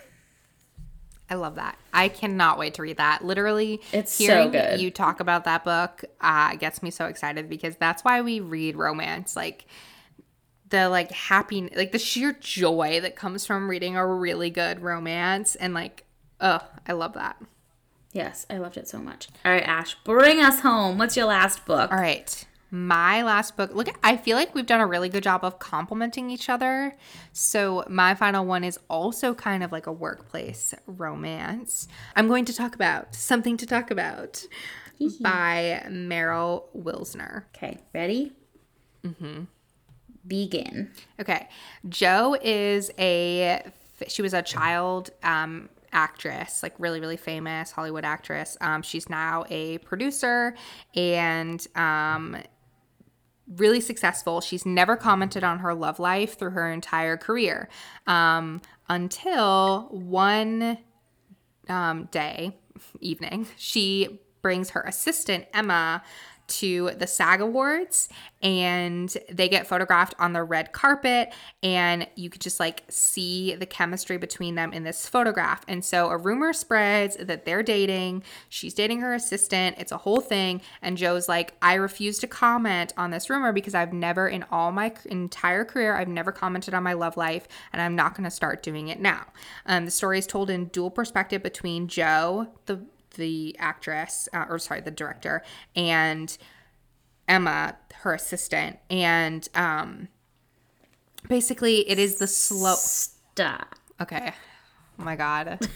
I 1.31 1.35
love 1.35 1.57
that. 1.57 1.79
I 1.93 2.09
cannot 2.09 2.59
wait 2.59 2.75
to 2.75 2.83
read 2.83 2.97
that. 2.97 3.25
Literally, 3.25 3.81
it's 3.93 4.17
hearing 4.17 4.49
so 4.49 4.51
good. 4.51 4.81
you 4.81 4.91
talk 4.91 5.21
about 5.21 5.45
that 5.45 5.65
book 5.65 6.05
uh, 6.21 6.57
gets 6.57 6.83
me 6.83 6.91
so 6.91 7.07
excited 7.07 7.49
because 7.49 7.77
that's 7.77 8.03
why 8.03 8.23
we 8.23 8.41
read 8.41 8.77
romance. 8.77 9.37
Like 9.37 9.67
the 10.71 10.89
like 10.89 11.11
happy, 11.13 11.71
like 11.77 11.93
the 11.93 11.99
sheer 11.99 12.33
joy 12.33 13.01
that 13.01 13.15
comes 13.17 13.45
from 13.45 13.69
reading 13.69 13.97
a 13.97 14.07
really 14.07 14.51
good 14.51 14.81
romance, 14.81 15.55
and 15.55 15.75
like, 15.75 16.05
oh, 16.41 16.61
I 16.87 16.93
love 16.93 17.15
that. 17.15 17.43
Yes, 18.13 18.47
I 18.49 18.57
loved 18.57 18.79
it 18.79 18.89
so 18.89 18.99
much. 18.99 19.29
All 19.45 19.53
right, 19.53 19.63
Ash, 19.63 19.97
bring 20.05 20.41
us 20.41 20.61
home. 20.61 20.97
What's 20.97 21.17
your 21.17 21.27
last 21.27 21.67
book? 21.67 21.93
All 21.93 21.99
right 21.99 22.47
my 22.71 23.23
last 23.23 23.57
book 23.57 23.75
look 23.75 23.89
i 24.03 24.17
feel 24.17 24.37
like 24.37 24.55
we've 24.55 24.67
done 24.67 24.81
a 24.81 24.87
really 24.87 25.09
good 25.09 25.23
job 25.23 25.43
of 25.45 25.59
complementing 25.59 26.31
each 26.31 26.49
other. 26.49 26.97
So 27.33 27.85
my 27.89 28.15
final 28.15 28.45
one 28.45 28.65
is 28.65 28.79
also 28.91 29.35
kind 29.35 29.63
of 29.63 29.73
like 29.73 29.87
a 29.87 29.93
workplace 29.93 30.75
romance. 30.87 31.89
I'm 32.17 32.29
going 32.29 32.45
to 32.47 32.55
talk 32.55 32.75
about 32.75 33.15
something 33.15 33.57
to 33.57 33.67
talk 33.67 33.91
about 33.91 34.45
by 35.21 35.85
meryl 35.89 36.65
wilsner. 36.77 37.45
Okay 37.57 37.79
ready? 37.95 38.33
Mm-hmm. 39.05 39.45
Begin. 40.27 40.91
Okay 41.21 41.49
Jo 41.89 42.37
is 42.43 42.91
a 42.99 43.63
she 44.09 44.23
was 44.23 44.35
a 44.35 44.43
child 44.43 45.11
um 45.23 45.69
actress, 45.93 46.63
like 46.63 46.75
really, 46.79 47.01
really 47.01 47.17
famous 47.17 47.71
Hollywood 47.71 48.05
actress. 48.05 48.57
Um, 48.61 48.83
she's 48.83 49.09
now 49.09 49.45
a 49.49 49.79
producer 49.79 50.55
and 50.95 51.67
um, 51.75 52.37
really 53.57 53.81
successful. 53.81 54.41
She's 54.41 54.67
never 54.67 54.97
commented 54.97 55.45
on 55.45 55.61
her 55.61 55.75
love 55.75 55.99
life 55.99 56.39
through 56.39 56.51
her 56.51 56.71
entire 56.71 57.17
career 57.17 57.69
um, 58.07 58.61
until 58.89 59.89
one 59.91 60.79
um, 61.69 62.09
day, 62.11 62.57
evening, 63.01 63.47
she 63.57 64.21
brings 64.43 64.71
her 64.71 64.83
assistant, 64.83 65.47
Emma, 65.53 66.03
to 66.49 66.91
the 66.97 67.07
SAG 67.07 67.41
Awards 67.41 68.09
and 68.43 69.17
they 69.31 69.49
get 69.49 69.67
photographed 69.67 70.15
on 70.19 70.33
the 70.33 70.43
red 70.43 70.73
carpet 70.73 71.33
and 71.63 72.07
you 72.15 72.31
could 72.31 72.41
just 72.41 72.61
like 72.61 72.85
see 72.89 73.55
the 73.55 73.67
chemistry 73.67 74.17
between 74.17 74.55
them 74.55 74.73
in 74.73 74.85
this 74.85 75.09
photograph. 75.09 75.63
And 75.69 75.85
so 75.85 76.09
a 76.09 76.17
rumor 76.17 76.53
spreads 76.53 77.17
that 77.17 77.45
they're 77.45 77.63
dating. 77.63 78.23
She's 78.49 78.75
dating 78.75 79.01
her 79.01 79.15
assistant. 79.15 79.77
It's 79.79 79.93
a 79.93 79.99
whole 79.99 80.21
thing 80.21 80.61
and 80.83 80.97
Jo's 80.97 81.29
like, 81.29 81.55
"I 81.61 81.75
refuse 81.75 82.19
to 82.21 82.27
comment 82.27 82.93
on 82.97 83.11
this 83.11 83.29
rumor 83.29 83.53
because 83.53 83.75
I've 83.75 83.93
never 83.93 84.29
in 84.29 84.45
all 84.51 84.73
my 84.73 84.93
entire 85.07 85.65
career 85.65 85.97
I've 85.97 86.09
never 86.09 86.33
commented 86.33 86.75
on 86.75 86.83
my 86.83 86.95
love 86.95 87.17
life 87.17 87.49
and 87.73 87.83
I'm 87.83 87.97
not 87.97 88.15
going 88.15 88.25
to 88.25 88.31
start 88.31 88.63
doing 88.63 88.89
it 88.89 89.01
now." 89.01 89.27
Um, 89.67 89.85
the 89.85 89.91
story 89.91 90.19
is 90.19 90.27
told 90.27 90.51
in 90.51 90.67
dual 90.67 90.91
perspective 90.91 91.43
between 91.43 91.89
Jo, 91.89 92.49
the 92.67 92.81
the 93.19 93.55
actress, 93.59 94.29
uh, 94.33 94.47
or 94.49 94.59
sorry, 94.59 94.81
the 94.81 94.91
director, 94.91 95.43
and 95.77 96.39
Emma, 97.29 97.77
her 97.97 98.15
assistant. 98.15 98.79
And 98.89 99.47
um, 99.55 100.09
basically, 101.29 101.89
it 101.91 101.99
is 101.99 102.17
the 102.17 102.27
slow. 102.27 102.77
Stop. 102.77 103.75
Okay. 104.01 104.33
Oh 104.99 105.05
my 105.05 105.17
God. 105.17 105.69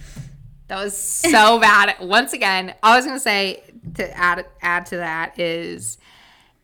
that 0.68 0.76
was 0.76 0.96
so 0.96 1.58
bad. 1.58 1.96
Once 2.00 2.32
again, 2.32 2.74
I 2.82 2.96
was 2.96 3.06
going 3.06 3.16
to 3.16 3.20
say 3.20 3.62
to 3.94 4.16
add, 4.16 4.44
add 4.60 4.86
to 4.86 4.96
that 4.98 5.38
is 5.38 5.98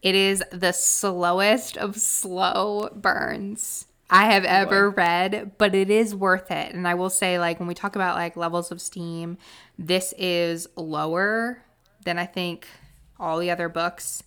it 0.02 0.14
is 0.14 0.44
the 0.52 0.72
slowest 0.72 1.76
of 1.76 1.96
slow 1.96 2.90
burns 2.94 3.86
I 4.10 4.32
have 4.32 4.44
ever 4.44 4.90
read, 4.90 5.52
but 5.58 5.74
it 5.74 5.90
is 5.90 6.14
worth 6.14 6.50
it. 6.50 6.74
And 6.74 6.88
I 6.88 6.94
will 6.94 7.10
say, 7.10 7.38
like, 7.38 7.58
when 7.58 7.68
we 7.68 7.74
talk 7.74 7.94
about 7.94 8.16
like 8.16 8.36
levels 8.36 8.70
of 8.70 8.80
steam, 8.80 9.36
this 9.78 10.14
is 10.16 10.66
lower 10.76 11.62
than 12.04 12.18
I 12.18 12.26
think 12.26 12.66
all 13.20 13.38
the 13.38 13.50
other 13.50 13.68
books 13.68 14.22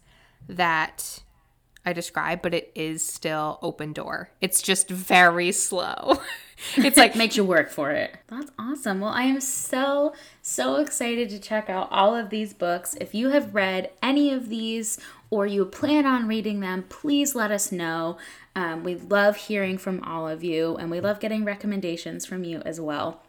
that 0.48 1.22
I 1.86 1.94
described, 1.94 2.44
but 2.44 2.54
it 2.54 2.72
is 2.76 3.06
still 3.06 3.58
open 3.62 3.92
door. 3.92 4.30
It's 4.40 4.62
just 4.62 4.90
very 4.90 5.52
slow. 5.52 6.20
it's 6.78 6.98
like 6.98 7.16
makes 7.16 7.36
you 7.36 7.44
work 7.44 7.72
for 7.72 7.90
it. 7.92 8.16
That's 8.28 8.52
awesome. 8.60 9.00
Well, 9.00 9.12
I 9.12 9.24
am 9.24 9.42
so 9.42 10.14
so 10.44 10.76
excited 10.76 11.30
to 11.30 11.40
check 11.40 11.70
out 11.70 11.88
all 11.92 12.16
of 12.16 12.30
these 12.30 12.54
books. 12.54 12.96
If 13.02 13.16
you 13.16 13.30
have 13.30 13.56
read 13.56 13.90
any 14.04 14.32
of 14.32 14.50
these 14.50 15.00
or 15.32 15.48
you 15.48 15.66
plan 15.66 16.06
on 16.06 16.28
reading 16.28 16.60
them, 16.60 16.84
please 16.88 17.34
let 17.34 17.50
us 17.52 17.72
know. 17.72 18.18
Um, 18.56 18.84
we 18.84 18.96
love 18.96 19.36
hearing 19.36 19.78
from 19.78 20.04
all 20.04 20.28
of 20.28 20.44
you 20.44 20.76
and 20.78 20.92
we 20.92 21.00
love 21.00 21.20
getting 21.20 21.46
recommendations 21.46 22.26
from 22.26 22.44
you 22.44 22.60
as 22.62 22.80
well. 22.80 23.22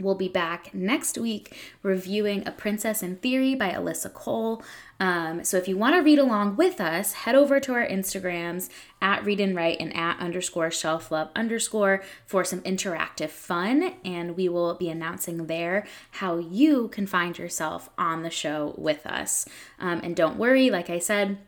We'll 0.00 0.16
be 0.16 0.28
back 0.28 0.74
next 0.74 1.16
week 1.16 1.56
reviewing 1.82 2.46
A 2.48 2.50
Princess 2.50 3.02
in 3.02 3.16
Theory 3.16 3.54
by 3.54 3.70
Alyssa 3.70 4.12
Cole. 4.12 4.60
Um, 4.98 5.44
so 5.44 5.56
if 5.56 5.68
you 5.68 5.76
want 5.76 5.94
to 5.94 6.02
read 6.02 6.18
along 6.18 6.56
with 6.56 6.80
us, 6.80 7.12
head 7.12 7.36
over 7.36 7.60
to 7.60 7.72
our 7.74 7.86
Instagrams 7.86 8.70
at 9.00 9.24
Read 9.24 9.38
and 9.38 9.54
Write 9.54 9.76
and 9.78 9.94
at 9.96 10.18
underscore 10.18 10.72
shelf 10.72 11.12
love 11.12 11.30
underscore 11.36 12.02
for 12.26 12.44
some 12.44 12.60
interactive 12.62 13.30
fun. 13.30 13.94
And 14.04 14.36
we 14.36 14.48
will 14.48 14.74
be 14.74 14.88
announcing 14.88 15.46
there 15.46 15.86
how 16.12 16.38
you 16.38 16.88
can 16.88 17.06
find 17.06 17.38
yourself 17.38 17.88
on 17.96 18.22
the 18.22 18.30
show 18.30 18.74
with 18.76 19.06
us. 19.06 19.46
Um, 19.78 20.00
and 20.02 20.16
don't 20.16 20.38
worry, 20.38 20.70
like 20.70 20.90
I 20.90 20.98
said, 20.98 21.38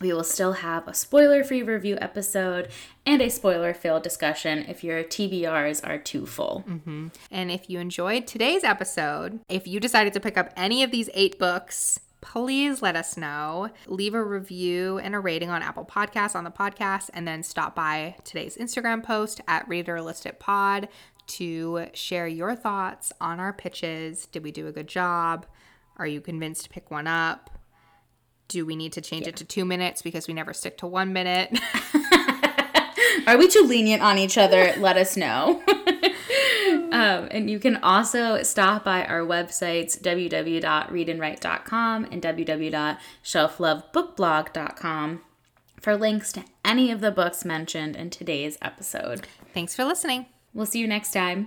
we 0.00 0.12
will 0.12 0.24
still 0.24 0.52
have 0.52 0.86
a 0.86 0.94
spoiler 0.94 1.42
free 1.42 1.62
review 1.62 1.96
episode 2.00 2.68
and 3.04 3.22
a 3.22 3.30
spoiler 3.30 3.72
filled 3.72 4.02
discussion 4.02 4.64
if 4.68 4.84
your 4.84 5.02
TBRs 5.02 5.86
are 5.86 5.98
too 5.98 6.26
full. 6.26 6.64
Mm-hmm. 6.68 7.08
And 7.30 7.50
if 7.50 7.70
you 7.70 7.78
enjoyed 7.80 8.26
today's 8.26 8.64
episode, 8.64 9.40
if 9.48 9.66
you 9.66 9.80
decided 9.80 10.12
to 10.12 10.20
pick 10.20 10.36
up 10.36 10.52
any 10.56 10.82
of 10.82 10.90
these 10.90 11.08
eight 11.14 11.38
books, 11.38 12.00
please 12.20 12.82
let 12.82 12.96
us 12.96 13.16
know. 13.16 13.70
Leave 13.86 14.14
a 14.14 14.22
review 14.22 14.98
and 14.98 15.14
a 15.14 15.20
rating 15.20 15.48
on 15.48 15.62
Apple 15.62 15.84
Podcasts 15.84 16.34
on 16.34 16.44
the 16.44 16.50
podcast, 16.50 17.08
and 17.14 17.26
then 17.26 17.42
stop 17.42 17.74
by 17.74 18.16
today's 18.24 18.56
Instagram 18.56 19.02
post 19.02 19.40
at 19.48 19.68
Readerlistic 19.68 20.38
Pod 20.38 20.88
to 21.28 21.86
share 21.92 22.28
your 22.28 22.54
thoughts 22.54 23.12
on 23.20 23.40
our 23.40 23.52
pitches. 23.52 24.26
Did 24.26 24.42
we 24.42 24.50
do 24.52 24.66
a 24.66 24.72
good 24.72 24.88
job? 24.88 25.46
Are 25.96 26.06
you 26.06 26.20
convinced 26.20 26.64
to 26.64 26.70
pick 26.70 26.90
one 26.90 27.06
up? 27.06 27.55
Do 28.48 28.66
we 28.66 28.76
need 28.76 28.92
to 28.92 29.00
change 29.00 29.22
yeah. 29.22 29.30
it 29.30 29.36
to 29.36 29.44
two 29.44 29.64
minutes 29.64 30.02
because 30.02 30.28
we 30.28 30.34
never 30.34 30.52
stick 30.52 30.78
to 30.78 30.86
one 30.86 31.12
minute? 31.12 31.58
Are 33.26 33.36
we 33.36 33.48
too 33.48 33.64
lenient 33.66 34.02
on 34.02 34.18
each 34.18 34.38
other? 34.38 34.72
Let 34.78 34.96
us 34.96 35.16
know. 35.16 35.60
um, 36.68 37.28
and 37.30 37.50
you 37.50 37.58
can 37.58 37.78
also 37.78 38.42
stop 38.42 38.84
by 38.84 39.04
our 39.04 39.20
websites, 39.20 40.00
www.readandwrite.com 40.00 42.04
and 42.04 42.22
www.shelflovebookblog.com 42.22 45.20
for 45.80 45.96
links 45.96 46.32
to 46.32 46.44
any 46.64 46.90
of 46.90 47.00
the 47.00 47.10
books 47.10 47.44
mentioned 47.44 47.96
in 47.96 48.08
today's 48.10 48.58
episode. 48.62 49.26
Thanks 49.52 49.74
for 49.74 49.84
listening. 49.84 50.26
We'll 50.54 50.66
see 50.66 50.78
you 50.80 50.86
next 50.86 51.12
time. 51.12 51.46